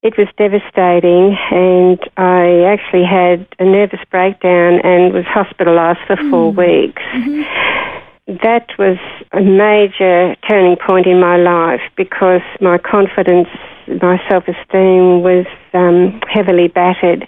It 0.03 0.17
was 0.17 0.27
devastating, 0.37 1.37
and 1.49 1.99
I 2.17 2.63
actually 2.67 3.05
had 3.05 3.47
a 3.59 3.65
nervous 3.65 4.01
breakdown 4.11 4.81
and 4.83 5.13
was 5.13 5.23
hospitalised 5.23 6.05
for 6.05 6.17
four 6.29 6.51
weeks. 6.51 7.01
That 8.43 8.67
was 8.77 8.97
a 9.31 9.39
major 9.41 10.35
turning 10.47 10.75
point 10.75 11.07
in 11.07 11.17
my 11.21 11.37
life 11.37 11.79
because 11.95 12.41
my 12.59 12.77
confidence, 12.77 13.47
my 14.01 14.19
self 14.29 14.43
esteem 14.49 15.23
was 15.23 15.45
um, 15.73 16.19
heavily 16.27 16.67
battered. 16.67 17.25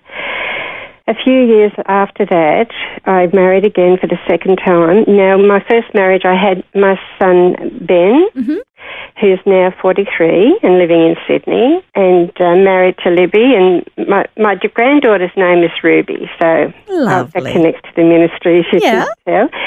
A 1.09 1.15
few 1.25 1.41
years 1.41 1.71
after 1.87 2.23
that, 2.27 2.67
I 3.05 3.27
married 3.33 3.65
again 3.65 3.97
for 3.99 4.05
the 4.05 4.19
second 4.27 4.57
time. 4.57 5.05
Now, 5.07 5.37
my 5.37 5.59
first 5.67 5.91
marriage, 5.95 6.21
I 6.23 6.35
had 6.35 6.63
my 6.75 6.99
son 7.17 7.55
Ben, 7.81 8.29
who's 9.19 9.39
now 9.45 9.73
43 9.81 10.59
and 10.61 10.77
living 10.77 11.01
in 11.01 11.15
Sydney, 11.27 11.83
and 11.95 12.29
uh, 12.39 12.55
married 12.55 12.95
to 13.03 13.09
Libby. 13.09 13.55
And 13.57 13.83
my, 14.07 14.25
my 14.37 14.53
granddaughter's 14.55 15.35
name 15.35 15.63
is 15.63 15.71
Ruby, 15.83 16.29
so 16.39 16.71
uh, 17.07 17.23
that 17.33 17.43
connects 17.53 17.81
to 17.89 17.89
the 17.95 18.03
ministry, 18.03 18.59
as 18.59 18.65
you 18.71 18.79
Yeah. 18.83 19.05
can 19.25 19.49
tell. 19.49 19.59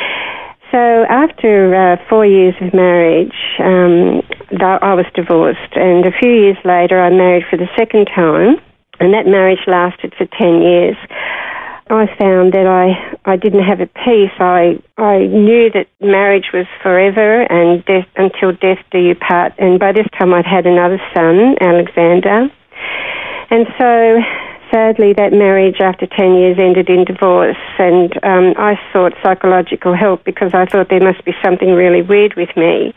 So 0.71 0.79
after 1.11 1.75
uh, 1.75 1.97
four 2.09 2.25
years 2.25 2.55
of 2.63 2.73
marriage, 2.73 3.35
um, 3.59 4.23
I 4.63 4.95
was 4.95 5.07
divorced. 5.15 5.75
And 5.75 6.07
a 6.07 6.13
few 6.13 6.31
years 6.31 6.57
later, 6.65 7.03
I 7.03 7.11
married 7.11 7.45
for 7.51 7.57
the 7.59 7.69
second 7.77 8.07
time, 8.15 8.57
and 9.01 9.13
that 9.13 9.27
marriage 9.27 9.67
lasted 9.67 10.15
for 10.17 10.25
10 10.25 10.63
years. 10.63 10.97
I 11.93 12.07
found 12.19 12.55
that 12.55 12.67
I, 12.67 12.97
I 13.31 13.37
didn't 13.37 13.65
have 13.65 13.81
a 13.81 13.87
peace. 13.87 14.33
I, 14.39 14.81
I 14.97 15.27
knew 15.27 15.71
that 15.75 15.89
marriage 16.01 16.49
was 16.53 16.67
forever 16.83 17.43
and 17.43 17.85
death, 17.85 18.09
until 18.17 18.53
death 18.53 18.83
do 18.91 18.99
you 18.99 19.15
part. 19.15 19.53
And 19.59 19.79
by 19.79 19.93
this 19.93 20.07
time, 20.19 20.33
I'd 20.33 20.47
had 20.47 20.67
another 20.67 20.99
son, 21.15 21.57
Alexander. 21.61 22.49
And 23.51 23.67
so 23.79 24.21
sadly, 24.73 25.13
that 25.13 25.33
marriage 25.33 25.81
after 25.81 26.07
10 26.07 26.35
years 26.35 26.57
ended 26.59 26.89
in 26.89 27.05
divorce, 27.05 27.61
and 27.79 28.13
um, 28.25 28.55
I 28.57 28.81
sought 28.93 29.13
psychological 29.23 29.95
help 29.95 30.25
because 30.25 30.55
I 30.55 30.65
thought 30.65 30.89
there 30.89 31.05
must 31.05 31.23
be 31.27 31.33
something 31.45 31.75
really 31.75 32.01
weird 32.01 32.35
with 32.37 32.57
me. 32.57 32.95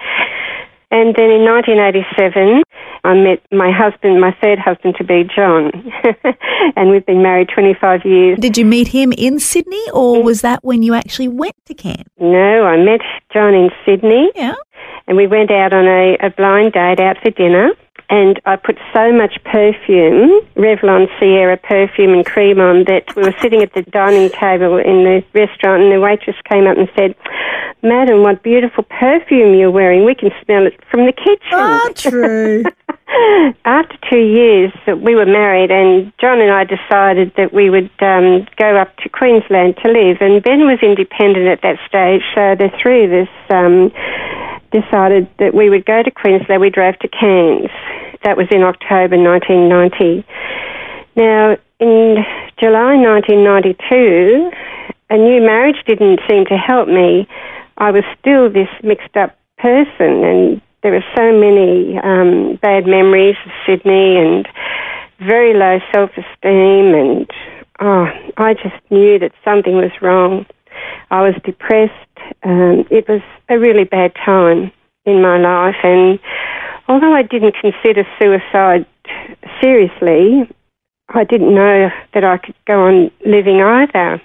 And 0.92 1.16
then 1.16 1.30
in 1.32 1.44
1987, 1.44 2.64
I 3.04 3.14
met 3.14 3.42
my 3.52 3.72
husband, 3.72 4.20
my 4.22 4.36
third 4.42 4.60
husband 4.60 4.96
to 4.98 5.04
be, 5.04 5.24
John. 5.24 5.72
and 6.76 6.90
we've 6.90 7.06
been 7.06 7.22
married 7.22 7.50
25 7.54 8.06
years. 8.06 8.40
Did 8.40 8.58
you 8.58 8.66
meet 8.66 8.90
him 8.90 9.12
in 9.18 9.40
Sydney 9.40 9.84
or 9.92 10.18
mm. 10.18 10.24
was 10.24 10.42
that 10.42 10.64
when 10.64 10.84
you 10.84 10.94
actually 10.94 11.28
went 11.28 11.56
to 11.66 11.74
Cairns? 11.74 12.06
No, 12.20 12.66
I 12.66 12.78
met 12.78 13.02
John 13.34 13.54
in 13.54 13.70
Sydney. 13.86 14.32
Yeah. 14.36 14.56
And 15.08 15.18
we 15.18 15.28
went 15.28 15.52
out 15.52 15.74
on 15.74 15.86
a, 15.86 16.18
a 16.22 16.30
blind 16.32 16.74
date 16.74 17.00
out 17.00 17.18
for 17.22 17.30
dinner 17.32 17.72
and 18.10 18.40
I 18.46 18.56
put 18.56 18.78
so 18.94 19.12
much 19.12 19.40
perfume, 19.46 20.42
Revlon 20.56 21.08
Ciara 21.20 21.58
perfume 21.58 22.14
and 22.14 22.26
cream 22.26 22.60
on 22.60 22.84
that 22.86 23.16
we 23.16 23.24
were 23.24 23.36
sitting 23.42 23.62
at 23.62 23.74
the 23.74 23.82
dining 23.82 24.30
table 24.30 24.78
in 24.78 25.04
the 25.04 25.24
restaurant 25.34 25.84
and 25.84 25.92
the 25.92 26.00
waitress 26.00 26.36
came 26.50 26.68
up 26.68 26.78
and 26.78 26.90
said, 26.96 27.16
Madam, 27.86 28.24
what 28.24 28.42
beautiful 28.42 28.84
perfume 28.84 29.54
you're 29.54 29.70
wearing. 29.70 30.06
We 30.06 30.16
can 30.16 30.32
smell 30.44 30.66
it 30.66 30.74
from 30.90 31.06
the 31.06 31.14
kitchen. 31.14 31.54
Ah, 31.54 31.88
true. 31.94 32.64
After 33.66 33.96
two 34.10 34.26
years, 34.26 34.74
that 34.88 35.02
we 35.02 35.14
were 35.14 35.28
married, 35.28 35.70
and 35.70 36.12
John 36.20 36.42
and 36.42 36.52
I 36.52 36.64
decided 36.64 37.34
that 37.38 37.54
we 37.54 37.70
would 37.70 37.92
um, 38.02 38.48
go 38.58 38.76
up 38.76 38.98
to 38.98 39.10
Queensland 39.10 39.78
to 39.86 39.92
live. 39.92 40.18
And 40.20 40.42
Ben 40.42 40.66
was 40.66 40.80
independent 40.82 41.46
at 41.46 41.62
that 41.62 41.78
stage, 41.88 42.24
so 42.34 42.56
the 42.58 42.74
three 42.82 43.06
of 43.06 43.14
us 43.14 43.30
um, 43.54 43.94
decided 44.74 45.30
that 45.38 45.54
we 45.54 45.70
would 45.70 45.86
go 45.86 46.02
to 46.02 46.10
Queensland. 46.10 46.60
We 46.62 46.72
drove 46.72 46.98
to 47.00 47.08
Cairns. 47.08 47.70
That 48.24 48.36
was 48.36 48.48
in 48.50 48.64
October 48.64 49.16
1990. 49.16 50.26
Now, 51.16 51.56
in 51.80 52.26
July 52.58 52.98
1992, 52.98 54.50
a 55.12 55.18
new 55.18 55.40
marriage 55.46 55.78
didn't 55.86 56.20
seem 56.28 56.46
to 56.46 56.58
help 56.58 56.88
me. 56.88 57.28
I 57.78 57.92
was 57.92 58.04
still 58.20 58.50
this 58.50 58.70
mixed 58.84 59.16
up 59.18 59.38
person, 59.58 60.24
and 60.24 60.62
there 60.82 60.92
were 60.92 61.04
so 61.16 61.32
many 61.32 61.98
um, 61.98 62.58
bad 62.62 62.86
memories 62.86 63.36
of 63.46 63.52
Sydney 63.66 64.18
and 64.18 64.48
very 65.20 65.54
low 65.54 65.80
self 65.94 66.12
esteem, 66.12 66.94
and 66.94 67.30
oh, 67.80 68.08
I 68.38 68.54
just 68.54 68.80
knew 68.90 69.20
that 69.20 69.32
something 69.44 69.76
was 69.76 69.92
wrong. 70.02 70.46
I 71.12 71.22
was 71.22 71.36
depressed. 71.44 71.92
Um, 72.44 72.86
it 72.90 73.08
was 73.08 73.22
a 73.50 73.58
really 73.58 73.84
bad 73.84 74.14
time 74.16 74.72
in 75.06 75.22
my 75.22 75.38
life, 75.38 75.76
and 75.84 76.20
although 76.88 77.14
I 77.14 77.24
didn't 77.24 77.56
consider 77.60 78.08
suicide 78.22 78.86
seriously, 79.62 80.50
I 81.10 81.24
didn't 81.24 81.54
know 81.54 81.90
that 82.14 82.24
I 82.24 82.38
could 82.38 82.56
go 82.66 82.88
on 82.88 83.12
living 83.26 83.62
either. 83.62 84.22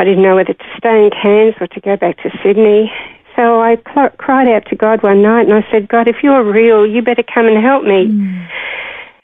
I 0.00 0.04
didn't 0.04 0.22
know 0.22 0.36
whether 0.36 0.54
to 0.54 0.64
stay 0.78 1.04
in 1.04 1.10
Cairns 1.10 1.56
or 1.60 1.66
to 1.66 1.80
go 1.80 1.94
back 1.94 2.16
to 2.22 2.30
Sydney. 2.42 2.90
So 3.36 3.60
I 3.60 3.76
cl- 3.76 4.16
cried 4.16 4.48
out 4.48 4.64
to 4.70 4.74
God 4.74 5.02
one 5.02 5.20
night 5.20 5.42
and 5.42 5.52
I 5.52 5.60
said, 5.70 5.88
God, 5.88 6.08
if 6.08 6.16
you're 6.22 6.42
real, 6.42 6.86
you 6.86 7.02
better 7.02 7.22
come 7.22 7.46
and 7.46 7.62
help 7.62 7.84
me. 7.84 8.08
Mm. 8.08 8.48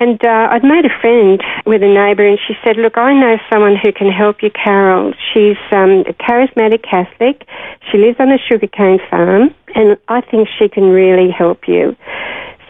And 0.00 0.23
uh, 0.23 0.49
I'd 0.50 0.62
made 0.62 0.85
a 0.85 0.92
friend 1.00 1.42
with 1.64 1.83
a 1.83 1.88
neighbour, 1.88 2.28
and 2.28 2.38
she 2.47 2.52
said, 2.62 2.76
"Look, 2.76 2.99
I 2.99 3.14
know 3.14 3.38
someone 3.50 3.76
who 3.83 3.92
can 3.92 4.12
help 4.12 4.42
you, 4.42 4.50
Carol. 4.50 5.14
She's 5.33 5.56
um, 5.73 6.04
a 6.04 6.12
charismatic 6.12 6.85
Catholic. 6.85 7.49
She 7.90 7.97
lives 7.97 8.21
on 8.21 8.30
a 8.30 8.37
sugarcane 8.37 8.99
farm, 9.08 9.54
and 9.75 9.97
I 10.08 10.21
think 10.21 10.49
she 10.58 10.69
can 10.69 10.91
really 10.91 11.30
help 11.30 11.67
you." 11.67 11.97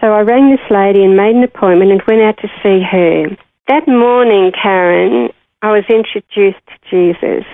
So 0.00 0.12
I 0.12 0.20
rang 0.20 0.52
this 0.52 0.70
lady 0.70 1.02
and 1.02 1.16
made 1.16 1.34
an 1.34 1.42
appointment 1.42 1.90
and 1.90 2.00
went 2.06 2.22
out 2.22 2.38
to 2.42 2.48
see 2.62 2.80
her. 2.80 3.36
That 3.66 3.88
morning, 3.88 4.52
Karen, 4.52 5.30
I 5.62 5.72
was 5.72 5.84
introduced 5.88 6.62
to 6.68 6.74
Jesus 6.88 7.44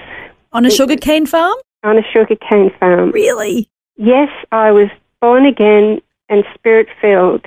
on 0.53 0.67
a 0.67 0.71
sugarcane 0.71 1.27
farm. 1.27 1.57
On 1.85 1.99
a 1.99 2.03
sugarcane 2.13 2.71
farm. 2.79 3.11
Really? 3.11 3.69
Yes, 3.97 4.29
I 4.53 4.71
was 4.71 4.89
born 5.21 5.47
again 5.47 6.01
and 6.29 6.45
spirit 6.55 6.89
filled. 7.01 7.47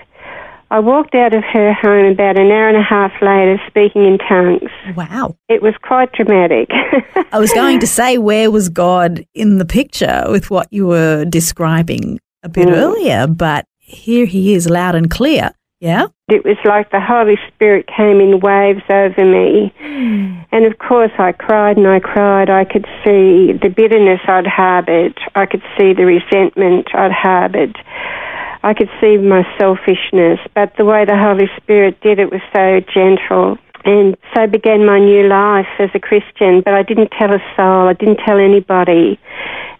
I 0.72 0.80
walked 0.80 1.13
out 1.13 1.34
of 1.34 1.44
her 1.44 1.74
home 1.74 2.12
about 2.12 2.39
an 2.39 2.48
hour 2.48 2.68
and 2.68 2.78
a 2.78 2.82
half 2.82 3.12
later 3.22 3.62
speaking 3.68 4.04
in 4.06 4.18
tongues. 4.18 4.72
Wow. 4.96 5.38
It 5.48 5.62
was 5.62 5.76
quite 5.82 6.12
dramatic. 6.13 6.70
I 7.32 7.39
was 7.39 7.54
going 7.54 7.80
to 7.82 7.88
say, 7.88 8.18
where 8.18 8.50
was 8.50 8.70
God 8.70 9.26
in 9.36 9.58
the 9.60 9.65
picture 9.65 10.24
with 10.28 10.50
what 10.50 10.68
you 10.72 10.88
were 10.88 11.24
describing 11.26 12.20
a 12.44 12.50
bit 12.50 12.68
mm. 12.68 12.74
earlier? 12.74 13.28
But 13.28 13.65
here 13.78 14.26
he 14.26 14.56
is 14.56 14.68
loud 14.68 14.96
and 14.96 15.10
clear. 15.10 15.52
Yeah? 15.86 16.08
It 16.30 16.43
was 16.43 16.58
like 16.65 16.89
the 16.89 17.00
Holy 17.00 17.38
Spirit 17.48 17.86
came 17.86 18.19
in 18.19 18.39
waves 18.39 18.82
over 18.89 19.24
me. 19.24 19.71
And 20.52 20.65
of 20.65 20.80
course, 20.80 21.12
I 21.19 21.32
cried 21.32 21.78
and 21.78 21.86
I 21.86 22.00
cried. 22.00 22.50
I 22.50 22.65
could 22.65 22.86
see 23.04 23.54
the 23.54 23.69
bitterness 23.69 24.19
I'd 24.28 24.48
harbored, 24.48 25.13
I 25.36 25.45
could 25.45 25.62
see 25.78 25.93
the 25.93 26.06
resentment 26.06 26.88
I'd 26.95 27.12
harbored. 27.12 27.78
I 28.63 28.74
could 28.74 28.89
see 29.00 29.17
my 29.17 29.45
selfishness, 29.60 30.39
but 30.56 30.74
the 30.76 30.86
way 30.86 31.06
the 31.06 31.15
Holy 31.15 31.48
Spirit 31.62 32.02
did 32.02 32.17
it 32.17 32.32
was 32.32 32.41
so 32.50 32.82
gentle. 32.91 33.60
And 33.86 34.17
so 34.34 34.48
began 34.48 34.88
my 34.88 34.98
new 34.98 35.28
life 35.28 35.69
as 35.78 35.91
a 35.93 36.00
Christian, 36.00 36.62
but 36.65 36.74
I 36.74 36.82
didn't 36.82 37.12
tell 37.12 37.30
a 37.30 37.38
soul, 37.56 37.88
I 37.88 37.93
didn't 37.93 38.21
tell 38.26 38.39
anybody. 38.39 39.19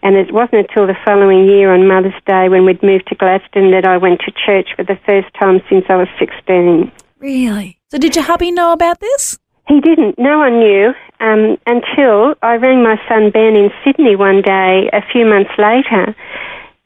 And 0.06 0.14
it 0.14 0.32
wasn't 0.32 0.68
until 0.68 0.86
the 0.86 0.94
following 1.04 1.46
year 1.48 1.74
on 1.74 1.88
Mother's 1.88 2.14
Day 2.26 2.48
when 2.48 2.64
we'd 2.64 2.80
moved 2.80 3.08
to 3.08 3.16
Gladstone 3.16 3.72
that 3.72 3.84
I 3.84 3.96
went 3.96 4.20
to 4.20 4.30
church 4.30 4.68
for 4.76 4.84
the 4.84 4.98
first 5.04 5.26
time 5.34 5.58
since 5.68 5.84
I 5.88 5.96
was 5.96 6.06
16. 6.20 6.92
Really? 7.18 7.80
So 7.90 7.98
did 7.98 8.14
your 8.14 8.24
hubby 8.24 8.52
know 8.52 8.70
about 8.70 9.00
this? 9.00 9.36
He 9.66 9.80
didn't. 9.80 10.16
No 10.16 10.38
one 10.38 10.60
knew 10.60 10.94
um, 11.18 11.58
until 11.66 12.36
I 12.40 12.54
rang 12.54 12.84
my 12.84 12.94
son 13.08 13.32
Ben 13.32 13.56
in 13.56 13.70
Sydney 13.82 14.14
one 14.14 14.42
day 14.42 14.88
a 14.92 15.02
few 15.10 15.26
months 15.26 15.50
later 15.58 16.14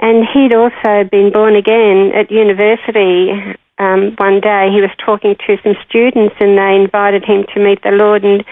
and 0.00 0.24
he'd 0.32 0.54
also 0.54 1.04
been 1.10 1.30
born 1.30 1.54
again 1.54 2.12
at 2.16 2.30
university 2.30 3.30
um, 3.78 4.14
one 4.16 4.40
day. 4.40 4.68
He 4.72 4.80
was 4.80 4.90
talking 5.04 5.36
to 5.46 5.56
some 5.62 5.74
students, 5.88 6.34
and 6.40 6.56
they 6.56 6.74
invited 6.74 7.24
him 7.24 7.44
to 7.54 7.60
meet 7.60 7.82
the 7.82 7.92
Lord. 7.92 8.24
And 8.24 8.44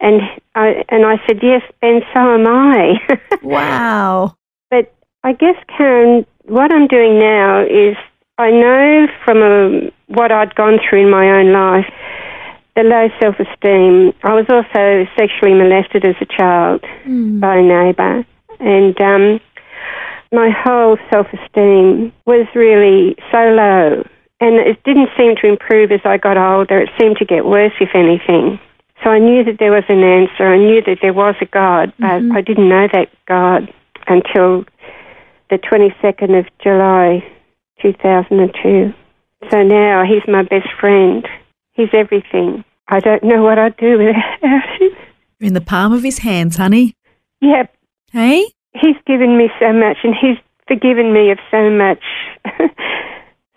and 0.00 0.20
I 0.54 0.84
and 0.88 1.04
I 1.04 1.16
said, 1.26 1.40
"Yes, 1.42 1.62
Ben, 1.80 2.02
so 2.14 2.20
am 2.20 2.46
I." 2.46 2.94
wow! 3.42 4.36
But 4.70 4.92
I 5.24 5.32
guess, 5.32 5.56
Karen, 5.76 6.26
what 6.44 6.72
I'm 6.72 6.86
doing 6.86 7.18
now 7.18 7.64
is 7.64 7.96
I 8.38 8.50
know 8.50 9.06
from 9.24 9.42
a, 9.42 9.92
what 10.08 10.32
I'd 10.32 10.54
gone 10.54 10.78
through 10.88 11.02
in 11.02 11.10
my 11.10 11.30
own 11.30 11.52
life 11.52 11.86
the 12.76 12.82
low 12.82 13.08
self 13.20 13.36
esteem. 13.38 14.12
I 14.22 14.32
was 14.34 14.46
also 14.48 15.06
sexually 15.16 15.54
molested 15.54 16.04
as 16.04 16.16
a 16.20 16.26
child 16.26 16.82
mm. 17.04 17.40
by 17.40 17.56
a 17.56 17.62
neighbour, 17.62 18.24
and 18.60 19.00
um, 19.00 19.40
my 20.32 20.50
whole 20.50 20.96
self 21.10 21.26
esteem 21.32 22.12
was 22.26 22.46
really 22.54 23.16
so 23.30 23.38
low. 23.38 24.04
And 24.40 24.56
it 24.56 24.82
didn't 24.82 25.10
seem 25.16 25.36
to 25.36 25.46
improve 25.46 25.92
as 25.92 26.00
I 26.04 26.16
got 26.16 26.36
older. 26.36 26.80
It 26.80 26.90
seemed 26.98 27.18
to 27.18 27.24
get 27.24 27.44
worse, 27.44 27.74
if 27.80 27.90
anything. 27.94 28.58
So 29.02 29.10
I 29.10 29.18
knew 29.18 29.44
that 29.44 29.58
there 29.58 29.72
was 29.72 29.84
an 29.88 30.02
answer. 30.02 30.52
I 30.52 30.58
knew 30.58 30.82
that 30.82 30.98
there 31.02 31.12
was 31.12 31.34
a 31.40 31.46
God, 31.46 31.92
but 31.98 32.22
mm-hmm. 32.22 32.32
I 32.32 32.40
didn't 32.40 32.68
know 32.68 32.86
that 32.92 33.08
God 33.26 33.72
until 34.06 34.64
the 35.50 35.58
22nd 35.58 36.38
of 36.38 36.46
July 36.62 37.24
2002. 37.82 38.94
So 39.50 39.62
now 39.62 40.04
he's 40.04 40.22
my 40.28 40.42
best 40.42 40.68
friend. 40.78 41.26
He's 41.72 41.88
everything. 41.92 42.64
I 42.88 43.00
don't 43.00 43.24
know 43.24 43.42
what 43.42 43.58
I'd 43.58 43.76
do 43.76 43.98
without 43.98 44.80
him. 44.80 44.90
You're 45.38 45.48
in 45.48 45.54
the 45.54 45.60
palm 45.60 45.92
of 45.92 46.02
his 46.02 46.18
hands, 46.18 46.56
honey. 46.56 46.94
Yep. 47.40 47.74
Hey? 48.12 48.46
he's 48.74 48.96
given 49.06 49.36
me 49.36 49.50
so 49.60 49.72
much 49.72 49.98
and 50.02 50.14
he's 50.14 50.38
forgiven 50.66 51.12
me 51.12 51.30
of 51.30 51.38
so 51.50 51.70
much. 51.70 52.02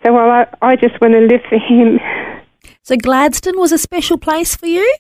so 0.04 0.14
well, 0.14 0.30
I, 0.30 0.48
I 0.62 0.76
just 0.76 1.00
want 1.02 1.14
to 1.14 1.22
live 1.22 1.42
for 1.48 1.58
him. 1.58 2.00
So 2.84 2.96
Gladstone 2.98 3.58
was 3.58 3.72
a 3.72 3.78
special 3.78 4.18
place 4.18 4.56
for 4.56 4.68
you? 4.68 4.96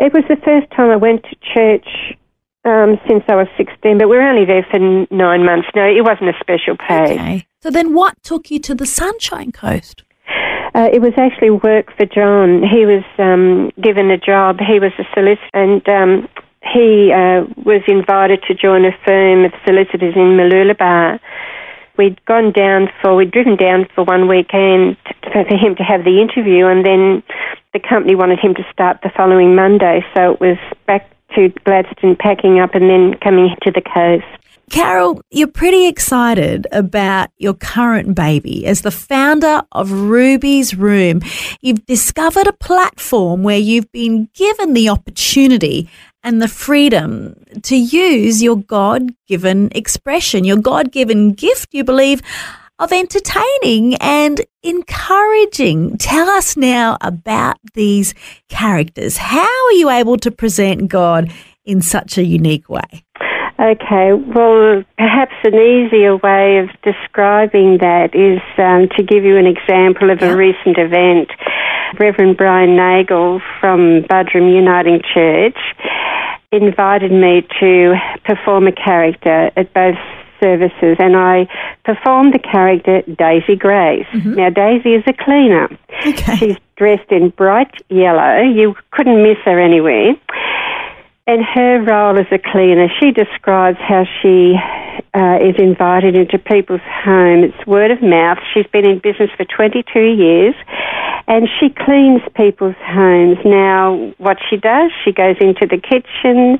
It 0.00 0.14
was 0.14 0.24
the 0.28 0.36
first 0.36 0.70
time 0.70 0.90
I 0.90 0.96
went 0.96 1.22
to 1.24 1.36
church 1.54 2.16
um, 2.64 2.98
since 3.06 3.22
I 3.28 3.36
was 3.36 3.48
16, 3.56 3.98
but 3.98 4.08
we 4.08 4.16
were 4.16 4.22
only 4.22 4.46
there 4.46 4.66
for 4.70 4.78
nine 4.78 5.44
months. 5.44 5.68
No, 5.76 5.84
it 5.84 6.02
wasn't 6.02 6.30
a 6.30 6.38
special 6.40 6.76
place. 6.76 7.10
Okay. 7.10 7.46
So 7.62 7.70
then 7.70 7.92
what 7.92 8.20
took 8.22 8.50
you 8.50 8.58
to 8.60 8.74
the 8.74 8.86
Sunshine 8.86 9.52
Coast? 9.52 10.02
Uh, 10.74 10.88
it 10.90 11.02
was 11.02 11.12
actually 11.18 11.50
work 11.50 11.94
for 11.96 12.06
John. 12.06 12.62
He 12.62 12.86
was 12.86 13.04
um, 13.18 13.70
given 13.82 14.10
a 14.10 14.16
job. 14.16 14.58
He 14.60 14.80
was 14.80 14.92
a 14.98 15.04
solicitor, 15.12 15.50
and 15.52 15.86
um, 15.88 16.28
he 16.62 17.12
uh, 17.12 17.44
was 17.64 17.82
invited 17.86 18.42
to 18.48 18.54
join 18.54 18.86
a 18.86 18.92
firm 19.04 19.44
of 19.44 19.52
solicitors 19.66 20.14
in 20.16 20.36
Mooloolaba, 20.36 21.20
we'd 22.00 22.24
gone 22.24 22.50
down 22.50 22.88
for, 23.02 23.14
we'd 23.14 23.30
driven 23.30 23.56
down 23.56 23.86
for 23.94 24.04
one 24.04 24.26
weekend 24.26 24.96
for 25.32 25.44
him 25.44 25.76
to 25.76 25.82
have 25.82 26.04
the 26.04 26.20
interview, 26.20 26.66
and 26.66 26.84
then 26.84 27.22
the 27.72 27.80
company 27.80 28.14
wanted 28.14 28.38
him 28.38 28.54
to 28.54 28.64
start 28.72 28.98
the 29.02 29.10
following 29.16 29.54
Monday, 29.54 30.04
so 30.14 30.32
it 30.32 30.40
was 30.40 30.58
back 30.86 31.10
to 31.36 31.48
Gladstone 31.64 32.16
packing 32.16 32.58
up 32.58 32.74
and 32.74 32.90
then 32.90 33.14
coming 33.22 33.54
to 33.62 33.70
the 33.70 33.80
coast. 33.80 34.26
Carol, 34.70 35.20
you're 35.30 35.48
pretty 35.48 35.88
excited 35.88 36.68
about 36.70 37.30
your 37.38 37.54
current 37.54 38.14
baby. 38.14 38.64
As 38.66 38.82
the 38.82 38.92
founder 38.92 39.62
of 39.72 39.90
Ruby's 39.90 40.76
Room, 40.76 41.22
you've 41.60 41.84
discovered 41.86 42.46
a 42.46 42.52
platform 42.52 43.42
where 43.42 43.58
you've 43.58 43.90
been 43.90 44.28
given 44.32 44.74
the 44.74 44.88
opportunity 44.88 45.90
and 46.22 46.40
the 46.40 46.48
freedom 46.48 47.34
to 47.62 47.76
use 47.76 48.42
your 48.42 48.56
God 48.56 49.10
given 49.26 49.70
expression, 49.74 50.44
your 50.44 50.58
God 50.58 50.92
given 50.92 51.32
gift, 51.32 51.70
you 51.72 51.82
believe, 51.82 52.22
of 52.80 52.92
entertaining 52.92 53.94
and 53.96 54.40
encouraging. 54.62 55.98
Tell 55.98 56.28
us 56.28 56.56
now 56.56 56.96
about 57.02 57.58
these 57.74 58.14
characters. 58.48 59.18
How 59.18 59.66
are 59.66 59.72
you 59.72 59.90
able 59.90 60.16
to 60.16 60.30
present 60.30 60.88
God 60.88 61.30
in 61.64 61.82
such 61.82 62.18
a 62.18 62.24
unique 62.24 62.68
way? 62.68 63.04
Okay, 63.60 64.14
well, 64.14 64.82
perhaps 64.96 65.34
an 65.44 65.54
easier 65.54 66.16
way 66.16 66.58
of 66.58 66.70
describing 66.82 67.76
that 67.78 68.14
is 68.14 68.40
um, 68.56 68.88
to 68.96 69.02
give 69.02 69.22
you 69.22 69.36
an 69.36 69.46
example 69.46 70.10
of 70.10 70.22
yeah. 70.22 70.32
a 70.32 70.36
recent 70.36 70.78
event. 70.78 71.30
Reverend 71.98 72.38
Brian 72.38 72.74
Nagel 72.74 73.42
from 73.60 74.02
Buderim 74.08 74.50
Uniting 74.50 75.02
Church 75.12 75.58
invited 76.52 77.12
me 77.12 77.46
to 77.60 77.94
perform 78.24 78.66
a 78.66 78.72
character 78.72 79.50
at 79.54 79.74
both 79.74 79.98
services 80.40 80.96
and 80.98 81.16
I 81.16 81.46
performed 81.84 82.34
the 82.34 82.38
character 82.38 83.02
Daisy 83.02 83.56
Grace. 83.56 84.06
Mm-hmm. 84.12 84.34
Now, 84.34 84.50
Daisy 84.50 84.94
is 84.94 85.04
a 85.06 85.12
cleaner. 85.12 85.68
Okay. 86.06 86.36
She's 86.36 86.56
dressed 86.76 87.10
in 87.10 87.30
bright 87.30 87.74
yellow. 87.88 88.42
You 88.42 88.74
couldn't 88.90 89.22
miss 89.22 89.38
her 89.44 89.60
anywhere. 89.60 90.14
And 91.26 91.44
her 91.44 91.82
role 91.82 92.18
as 92.18 92.26
a 92.32 92.38
cleaner, 92.38 92.88
she 92.98 93.12
describes 93.12 93.78
how 93.78 94.04
she 94.20 94.56
uh, 95.14 95.38
is 95.40 95.54
invited 95.58 96.16
into 96.16 96.38
people's 96.38 96.80
homes. 97.04 97.52
It's 97.54 97.66
word 97.66 97.90
of 97.90 98.02
mouth. 98.02 98.38
She's 98.54 98.66
been 98.66 98.86
in 98.86 98.98
business 98.98 99.30
for 99.36 99.44
22 99.44 100.00
years 100.00 100.54
and 101.28 101.48
she 101.60 101.68
cleans 101.70 102.22
people's 102.34 102.74
homes. 102.80 103.38
Now, 103.44 104.12
what 104.18 104.38
she 104.48 104.56
does, 104.56 104.90
she 105.04 105.12
goes 105.12 105.36
into 105.40 105.66
the 105.66 105.78
kitchen. 105.78 106.58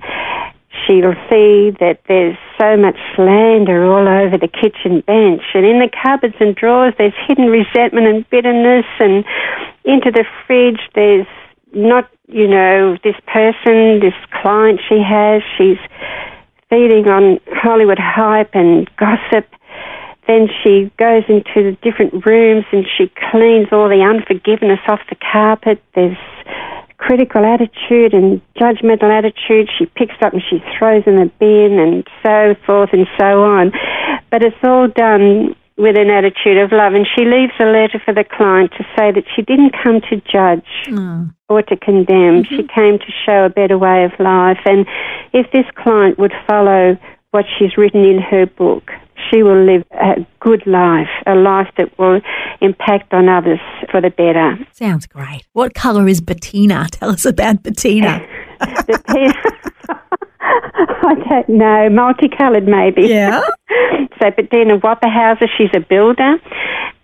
She'll 0.70 1.18
see 1.28 1.74
that 1.80 2.00
there's 2.06 2.38
so 2.58 2.76
much 2.76 2.96
slander 3.16 3.84
all 3.84 4.06
over 4.06 4.38
the 4.38 4.48
kitchen 4.48 5.00
bench, 5.00 5.42
and 5.54 5.66
in 5.66 5.80
the 5.80 5.90
cupboards 5.90 6.36
and 6.38 6.54
drawers, 6.54 6.94
there's 6.96 7.14
hidden 7.26 7.46
resentment 7.46 8.06
and 8.06 8.28
bitterness, 8.30 8.86
and 9.00 9.24
into 9.84 10.10
the 10.12 10.24
fridge, 10.46 10.80
there's 10.94 11.26
not, 11.72 12.08
you 12.28 12.46
know, 12.46 12.96
this 13.02 13.16
person, 13.26 14.00
this 14.00 14.14
client 14.42 14.80
she 14.88 15.02
has, 15.02 15.42
she's 15.58 15.78
feeding 16.68 17.08
on 17.08 17.40
Hollywood 17.48 17.98
hype 17.98 18.54
and 18.54 18.88
gossip. 18.96 19.46
Then 20.26 20.48
she 20.62 20.90
goes 20.96 21.24
into 21.28 21.70
the 21.70 21.76
different 21.82 22.24
rooms 22.24 22.64
and 22.70 22.86
she 22.96 23.10
cleans 23.30 23.68
all 23.72 23.88
the 23.88 24.02
unforgiveness 24.02 24.78
off 24.86 25.00
the 25.08 25.16
carpet. 25.16 25.82
There's 25.94 26.16
critical 27.00 27.44
attitude 27.44 28.12
and 28.12 28.42
judgmental 28.54 29.10
attitude 29.10 29.68
she 29.78 29.86
picks 29.86 30.14
up 30.20 30.34
and 30.34 30.42
she 30.48 30.62
throws 30.78 31.02
in 31.06 31.16
the 31.16 31.30
bin 31.40 31.78
and 31.78 32.06
so 32.22 32.54
forth 32.66 32.90
and 32.92 33.06
so 33.18 33.42
on. 33.42 33.72
But 34.30 34.42
it's 34.42 34.56
all 34.62 34.86
done 34.86 35.56
with 35.80 35.96
an 35.96 36.10
attitude 36.10 36.58
of 36.58 36.72
love. 36.72 36.92
And 36.92 37.06
she 37.16 37.24
leaves 37.24 37.52
a 37.58 37.64
letter 37.64 38.00
for 38.04 38.12
the 38.12 38.24
client 38.24 38.72
to 38.76 38.84
say 38.96 39.10
that 39.12 39.24
she 39.34 39.42
didn't 39.42 39.72
come 39.82 40.02
to 40.10 40.16
judge 40.30 40.68
mm. 40.86 41.34
or 41.48 41.62
to 41.62 41.76
condemn. 41.76 42.44
Mm-hmm. 42.44 42.54
She 42.54 42.62
came 42.68 42.98
to 42.98 43.12
show 43.24 43.46
a 43.46 43.48
better 43.48 43.78
way 43.78 44.04
of 44.04 44.12
life. 44.20 44.60
And 44.66 44.86
if 45.32 45.50
this 45.52 45.64
client 45.76 46.18
would 46.18 46.34
follow 46.46 46.98
what 47.30 47.46
she's 47.58 47.78
written 47.78 48.04
in 48.04 48.20
her 48.20 48.44
book, 48.44 48.90
she 49.30 49.42
will 49.42 49.64
live 49.64 49.84
a 49.92 50.26
good 50.40 50.66
life, 50.66 51.08
a 51.26 51.34
life 51.34 51.68
that 51.76 51.96
will 51.98 52.20
impact 52.60 53.12
on 53.12 53.28
others 53.28 53.60
for 53.90 54.00
the 54.00 54.10
better. 54.10 54.58
Sounds 54.72 55.06
great. 55.06 55.44
What 55.52 55.74
colour 55.74 56.08
is 56.08 56.20
Bettina? 56.20 56.88
Tell 56.92 57.10
us 57.10 57.24
about 57.24 57.62
Bettina. 57.62 58.26
Bettina. 58.86 59.34
I 60.42 61.14
don't 61.28 61.48
know, 61.48 61.88
multicoloured 61.90 62.66
maybe. 62.66 63.02
Yeah. 63.08 63.42
so 64.20 64.30
Bettina 64.30 64.78
Wapperhauser, 64.78 65.48
she's 65.56 65.70
a 65.74 65.80
builder. 65.80 66.36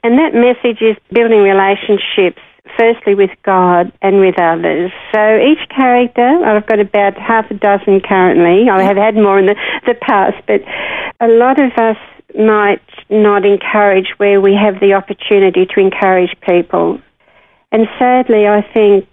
And 0.03 0.19
that 0.19 0.35
message 0.35 0.83
is 0.83 0.97
building 1.13 1.41
relationships 1.41 2.41
firstly 2.77 3.15
with 3.15 3.31
God 3.45 3.93
and 4.03 4.21
with 4.21 4.39
others. 4.39 4.91
So 5.15 5.39
each 5.39 5.69
character, 5.69 6.27
I've 6.45 6.67
got 6.67 6.81
about 6.81 7.17
half 7.17 7.51
a 7.51 7.55
dozen 7.55 8.01
currently. 8.01 8.69
I 8.69 8.83
have 8.83 8.97
had 8.97 9.15
more 9.15 9.39
in 9.39 9.47
the, 9.47 9.57
the 9.87 9.95
past, 9.95 10.37
but 10.47 10.61
a 11.21 11.29
lot 11.29 11.59
of 11.61 11.73
us 11.73 11.97
might 12.39 12.83
not 13.09 13.47
encourage 13.47 14.09
where 14.19 14.41
we 14.41 14.55
have 14.55 14.81
the 14.81 14.93
opportunity 14.93 15.67
to 15.67 15.81
encourage 15.81 16.35
people. 16.41 17.01
And 17.73 17.87
sadly, 17.99 18.47
I 18.47 18.63
think 18.75 19.09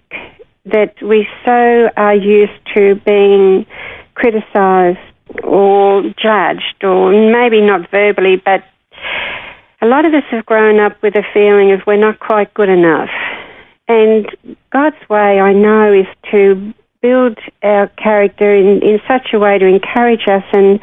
that 0.66 1.02
we 1.02 1.28
so 1.46 1.90
are 1.96 2.16
used 2.16 2.60
to 2.76 2.96
being 3.06 3.66
criticised 4.16 5.00
or 5.44 6.04
judged, 6.22 6.84
or 6.84 7.12
maybe 7.12 7.62
not 7.62 7.90
verbally, 7.90 8.36
but 8.44 8.64
a 9.82 9.86
lot 9.86 10.06
of 10.06 10.14
us 10.14 10.24
have 10.32 10.46
grown 10.46 10.80
up 10.80 11.02
with 11.02 11.16
a 11.16 11.24
feeling 11.34 11.72
of 11.72 11.82
we're 11.88 11.98
not 11.98 12.20
quite 12.20 12.54
good 12.54 12.70
enough. 12.70 13.10
And 13.88 14.28
God's 14.72 15.10
way, 15.10 15.40
I 15.40 15.54
know, 15.54 15.92
is 15.92 16.08
to 16.32 16.74
build 17.02 17.38
our 17.62 17.88
character 17.90 18.56
in, 18.56 18.82
in 18.82 19.00
such 19.08 19.34
a 19.34 19.40
way 19.40 19.58
to 19.58 19.66
encourage 19.66 20.26
us 20.28 20.44
and 20.54 20.80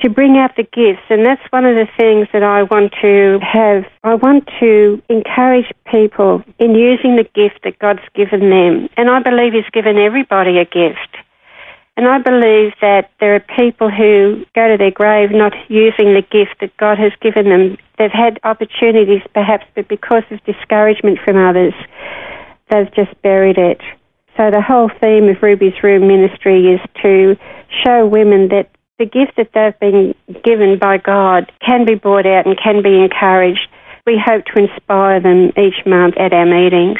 to 0.00 0.10
bring 0.10 0.36
out 0.36 0.56
the 0.56 0.64
gifts. 0.64 1.04
And 1.08 1.24
that's 1.24 1.42
one 1.50 1.64
of 1.64 1.74
the 1.76 1.88
things 1.96 2.28
that 2.32 2.42
I 2.42 2.64
want 2.64 2.92
to 3.02 3.38
have. 3.40 3.84
I 4.02 4.14
want 4.14 4.48
to 4.60 5.02
encourage 5.08 5.70
people 5.90 6.42
in 6.58 6.74
using 6.74 7.16
the 7.16 7.28
gift 7.34 7.60
that 7.64 7.78
God's 7.78 8.06
given 8.14 8.50
them. 8.50 8.88
And 8.96 9.10
I 9.10 9.20
believe 9.20 9.52
He's 9.52 9.70
given 9.72 9.98
everybody 9.98 10.58
a 10.58 10.64
gift. 10.64 11.16
And 11.96 12.08
I 12.08 12.18
believe 12.18 12.72
that 12.80 13.10
there 13.20 13.36
are 13.36 13.40
people 13.56 13.88
who 13.88 14.44
go 14.54 14.68
to 14.68 14.76
their 14.76 14.90
grave 14.90 15.30
not 15.30 15.52
using 15.68 16.12
the 16.14 16.22
gift 16.22 16.58
that 16.60 16.76
God 16.76 16.98
has 16.98 17.12
given 17.20 17.48
them. 17.48 17.78
They've 17.98 18.10
had 18.10 18.40
opportunities 18.42 19.22
perhaps, 19.32 19.64
but 19.76 19.86
because 19.86 20.24
of 20.32 20.42
discouragement 20.44 21.20
from 21.24 21.36
others, 21.36 21.74
they've 22.68 22.92
just 22.94 23.14
buried 23.22 23.58
it. 23.58 23.80
So 24.36 24.50
the 24.50 24.60
whole 24.60 24.90
theme 25.00 25.28
of 25.28 25.40
Ruby's 25.40 25.80
Room 25.84 26.08
ministry 26.08 26.66
is 26.66 26.80
to 27.02 27.36
show 27.84 28.04
women 28.04 28.48
that 28.48 28.73
the 28.98 29.06
gift 29.06 29.36
that 29.36 29.50
they've 29.54 29.78
been 29.80 30.14
given 30.44 30.78
by 30.78 30.98
God 30.98 31.50
can 31.64 31.84
be 31.84 31.94
brought 31.94 32.26
out 32.26 32.46
and 32.46 32.58
can 32.58 32.82
be 32.82 33.02
encouraged 33.02 33.68
we 34.06 34.20
hope 34.22 34.44
to 34.44 34.62
inspire 34.62 35.20
them 35.20 35.50
each 35.56 35.86
month 35.86 36.16
at 36.18 36.32
our 36.32 36.44
meetings. 36.44 36.98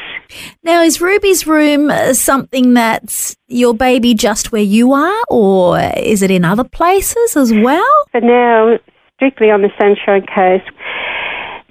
Now, 0.63 0.83
is 0.83 1.01
Ruby's 1.01 1.47
Room 1.47 1.91
uh, 1.91 2.15
something 2.15 2.75
that's 2.75 3.37
your 3.47 3.75
baby 3.75 4.15
just 4.15 4.53
where 4.53 4.63
you 4.63 4.95
are, 4.95 5.23
or 5.29 5.79
is 5.99 6.23
it 6.23 6.31
in 6.31 6.45
other 6.45 6.65
places 6.65 7.37
as 7.37 7.53
well? 7.53 8.05
For 8.11 8.21
now, 8.23 8.79
strictly 9.17 9.51
on 9.51 9.63
the 9.63 9.71
Sunshine 9.79 10.25
Coast 10.35 10.71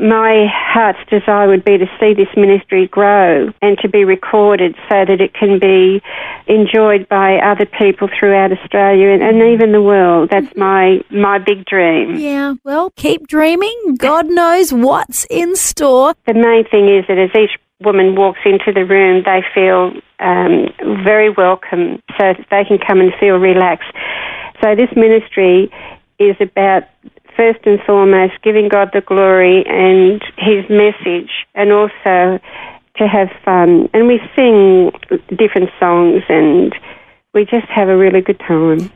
my 0.03 0.47
heart's 0.51 0.99
desire 1.09 1.47
would 1.47 1.63
be 1.63 1.77
to 1.77 1.85
see 1.97 2.13
this 2.13 2.27
ministry 2.35 2.87
grow 2.87 3.51
and 3.61 3.77
to 3.79 3.87
be 3.87 4.03
recorded 4.03 4.75
so 4.89 5.05
that 5.05 5.21
it 5.21 5.33
can 5.33 5.59
be 5.59 6.01
enjoyed 6.45 7.07
by 7.07 7.37
other 7.37 7.65
people 7.65 8.09
throughout 8.19 8.51
Australia 8.51 9.09
and, 9.09 9.23
and 9.23 9.41
even 9.41 9.71
the 9.71 9.81
world. 9.81 10.29
That's 10.29 10.53
my 10.57 10.99
my 11.09 11.39
big 11.39 11.65
dream. 11.65 12.15
Yeah, 12.15 12.55
well, 12.65 12.91
keep 12.97 13.27
dreaming. 13.27 13.95
God 13.97 14.27
knows 14.27 14.73
what's 14.73 15.25
in 15.29 15.55
store. 15.55 16.13
The 16.27 16.33
main 16.33 16.65
thing 16.69 16.89
is 16.89 17.05
that 17.07 17.17
as 17.17 17.29
each 17.33 17.57
woman 17.79 18.15
walks 18.15 18.39
into 18.43 18.73
the 18.73 18.85
room, 18.85 19.23
they 19.25 19.41
feel 19.55 19.93
um, 20.19 20.67
very 21.03 21.29
welcome 21.29 22.01
so 22.17 22.33
that 22.33 22.45
they 22.51 22.65
can 22.65 22.77
come 22.77 22.99
and 22.99 23.13
feel 23.19 23.37
relaxed. 23.37 23.91
So 24.61 24.75
this 24.75 24.89
ministry 24.97 25.71
is 26.19 26.35
about 26.41 26.83
first 27.35 27.59
and 27.65 27.79
foremost 27.85 28.33
giving 28.43 28.69
God 28.69 28.89
the 28.93 29.01
glory 29.01 29.63
and 29.65 30.21
His 30.37 30.69
message, 30.69 31.31
and 31.55 31.71
also 31.71 32.39
to 32.97 33.07
have 33.07 33.29
fun. 33.43 33.89
And 33.93 34.07
we 34.07 34.19
sing 34.35 34.91
different 35.35 35.69
songs 35.79 36.23
and 36.29 36.73
we 37.33 37.45
just 37.45 37.67
have 37.67 37.89
a 37.89 37.97
really 37.97 38.21
good 38.21 38.39
time. 38.39 38.91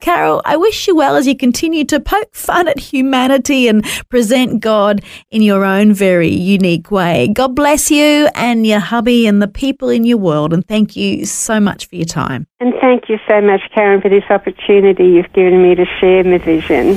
Carol, 0.00 0.40
I 0.44 0.56
wish 0.56 0.86
you 0.86 0.94
well 0.94 1.16
as 1.16 1.26
you 1.26 1.36
continue 1.36 1.84
to 1.86 1.98
poke 1.98 2.32
fun 2.32 2.68
at 2.68 2.78
humanity 2.78 3.66
and 3.66 3.84
present 4.08 4.60
God 4.60 5.02
in 5.30 5.42
your 5.42 5.64
own 5.64 5.92
very 5.92 6.28
unique 6.28 6.92
way. 6.92 7.32
God 7.34 7.56
bless 7.56 7.90
you 7.90 8.28
and 8.36 8.64
your 8.64 8.78
hubby 8.78 9.26
and 9.26 9.42
the 9.42 9.48
people 9.48 9.88
in 9.88 10.04
your 10.04 10.18
world. 10.18 10.52
And 10.52 10.66
thank 10.68 10.94
you 10.94 11.24
so 11.24 11.58
much 11.58 11.86
for 11.86 11.96
your 11.96 12.04
time. 12.04 12.46
And 12.60 12.74
thank 12.80 13.08
you 13.08 13.18
so 13.28 13.40
much, 13.40 13.62
Karen, 13.74 14.00
for 14.00 14.08
this 14.08 14.24
opportunity 14.30 15.04
you've 15.04 15.32
given 15.32 15.60
me 15.62 15.74
to 15.74 15.84
share 15.98 16.22
my 16.22 16.38
vision. 16.38 16.96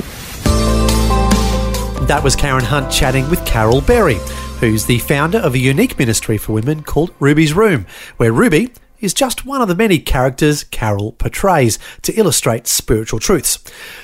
That 2.06 2.22
was 2.24 2.36
Karen 2.36 2.64
Hunt 2.64 2.92
chatting 2.92 3.28
with 3.30 3.46
Carol 3.46 3.80
Berry, 3.80 4.18
who's 4.58 4.84
the 4.84 4.98
founder 4.98 5.38
of 5.38 5.54
a 5.54 5.58
unique 5.58 5.98
ministry 5.98 6.36
for 6.36 6.52
women 6.52 6.82
called 6.82 7.14
Ruby's 7.20 7.54
Room, 7.54 7.86
where 8.16 8.32
Ruby 8.32 8.72
is 9.00 9.14
just 9.14 9.46
one 9.46 9.62
of 9.62 9.68
the 9.68 9.74
many 9.74 9.98
characters 9.98 10.64
Carol 10.64 11.12
portrays 11.12 11.78
to 12.02 12.12
illustrate 12.14 12.66
spiritual 12.66 13.20
truths. 13.20 13.58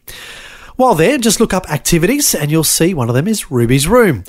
While 0.77 0.95
there, 0.95 1.19
just 1.19 1.41
look 1.41 1.53
up 1.53 1.69
activities 1.71 2.35
and 2.35 2.51
you'll 2.53 2.63
see 2.63 2.95
one 2.95 3.09
of 3.09 3.15
them 3.15 3.27
is 3.27 3.51
Ruby's 3.51 3.89
Room. 3.89 4.23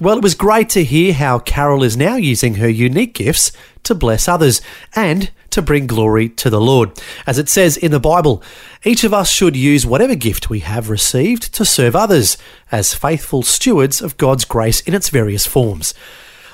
Well, 0.00 0.16
it 0.16 0.22
was 0.22 0.34
great 0.34 0.70
to 0.70 0.82
hear 0.82 1.12
how 1.12 1.40
Carol 1.40 1.82
is 1.82 1.94
now 1.94 2.16
using 2.16 2.54
her 2.54 2.68
unique 2.68 3.12
gifts 3.12 3.52
to 3.82 3.94
bless 3.94 4.28
others 4.28 4.62
and 4.96 5.30
to 5.50 5.60
bring 5.60 5.86
glory 5.86 6.30
to 6.30 6.48
the 6.48 6.60
Lord. 6.60 6.92
As 7.26 7.38
it 7.38 7.50
says 7.50 7.76
in 7.76 7.90
the 7.90 8.00
Bible, 8.00 8.42
each 8.82 9.04
of 9.04 9.12
us 9.12 9.30
should 9.30 9.56
use 9.56 9.84
whatever 9.84 10.14
gift 10.14 10.48
we 10.48 10.60
have 10.60 10.88
received 10.88 11.52
to 11.54 11.66
serve 11.66 11.94
others 11.94 12.38
as 12.72 12.94
faithful 12.94 13.42
stewards 13.42 14.00
of 14.00 14.16
God's 14.16 14.46
grace 14.46 14.80
in 14.80 14.94
its 14.94 15.10
various 15.10 15.46
forms. 15.46 15.92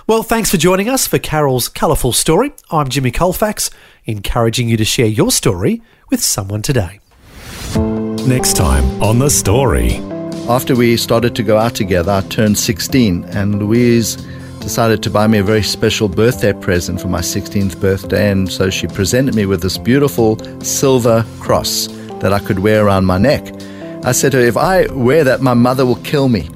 Well, 0.09 0.25
thanks 0.25 0.51
for 0.51 0.57
joining 0.57 0.89
us 0.89 1.07
for 1.07 1.19
Carol's 1.19 1.69
colourful 1.69 2.15
story. 2.15 2.53
I'm 2.73 2.89
Jimmy 2.89 3.13
Colfax, 3.13 3.71
encouraging 4.07 4.69
you 4.69 4.77
to 4.77 4.85
share 4.85 5.07
your 5.07 5.31
story 5.31 5.83
with 6.11 6.21
someone 6.21 6.63
today. 6.63 6.99
Next 8.27 8.57
time 8.57 9.01
on 9.01 9.21
The 9.21 9.31
Story. 9.31 10.16
After 10.49 10.77
we 10.77 10.97
started 10.97 11.35
to 11.35 11.43
go 11.43 11.59
out 11.59 11.75
together, 11.75 12.13
I 12.13 12.21
turned 12.21 12.57
16, 12.57 13.25
and 13.25 13.59
Louise 13.59 14.15
decided 14.61 15.03
to 15.03 15.11
buy 15.11 15.27
me 15.27 15.39
a 15.39 15.43
very 15.43 15.65
special 15.65 16.09
birthday 16.09 16.53
present 16.53 17.01
for 17.01 17.09
my 17.09 17.21
16th 17.21 17.81
birthday. 17.81 18.31
And 18.31 18.49
so 18.51 18.71
she 18.71 18.87
presented 18.87 19.35
me 19.35 19.47
with 19.47 19.61
this 19.61 19.77
beautiful 19.77 20.39
silver 20.61 21.27
cross 21.41 21.89
that 22.21 22.33
I 22.33 22.39
could 22.39 22.61
wear 22.61 22.87
around 22.87 23.07
my 23.07 23.19
neck. 23.19 23.53
I 24.05 24.13
said 24.13 24.31
to 24.33 24.39
her, 24.39 24.45
If 24.45 24.57
I 24.57 24.87
wear 24.93 25.25
that, 25.25 25.41
my 25.43 25.55
mother 25.55 25.85
will 25.85 25.97
kill 25.97 26.29
me. 26.29 26.49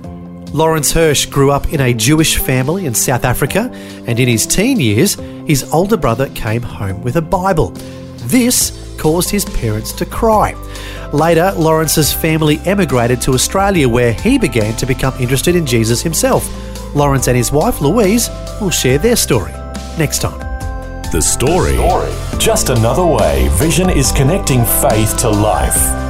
Lawrence 0.52 0.92
Hirsch 0.92 1.26
grew 1.26 1.50
up 1.50 1.72
in 1.72 1.80
a 1.80 1.92
Jewish 1.92 2.36
family 2.36 2.86
in 2.86 2.94
South 2.94 3.24
Africa, 3.24 3.72
and 4.06 4.20
in 4.20 4.28
his 4.28 4.46
teen 4.46 4.78
years, 4.78 5.14
his 5.48 5.68
older 5.72 5.96
brother 5.96 6.28
came 6.36 6.62
home 6.62 7.02
with 7.02 7.16
a 7.16 7.22
Bible. 7.22 7.70
This 8.28 8.70
caused 9.00 9.30
his 9.30 9.44
parents 9.44 9.92
to 9.92 10.06
cry. 10.06 10.54
Later, 11.12 11.52
Lawrence's 11.56 12.12
family 12.12 12.60
emigrated 12.66 13.20
to 13.22 13.32
Australia 13.32 13.88
where 13.88 14.12
he 14.12 14.38
began 14.38 14.76
to 14.76 14.86
become 14.86 15.14
interested 15.18 15.56
in 15.56 15.66
Jesus 15.66 16.02
himself. 16.02 16.46
Lawrence 16.94 17.26
and 17.26 17.36
his 17.36 17.50
wife 17.50 17.80
Louise 17.80 18.28
will 18.60 18.70
share 18.70 18.98
their 18.98 19.16
story 19.16 19.52
next 19.98 20.20
time. 20.20 20.38
The 21.10 21.20
Story. 21.20 21.76
Just 22.38 22.68
another 22.68 23.04
way 23.04 23.48
Vision 23.54 23.90
is 23.90 24.12
connecting 24.12 24.64
faith 24.64 25.16
to 25.18 25.28
life. 25.28 26.09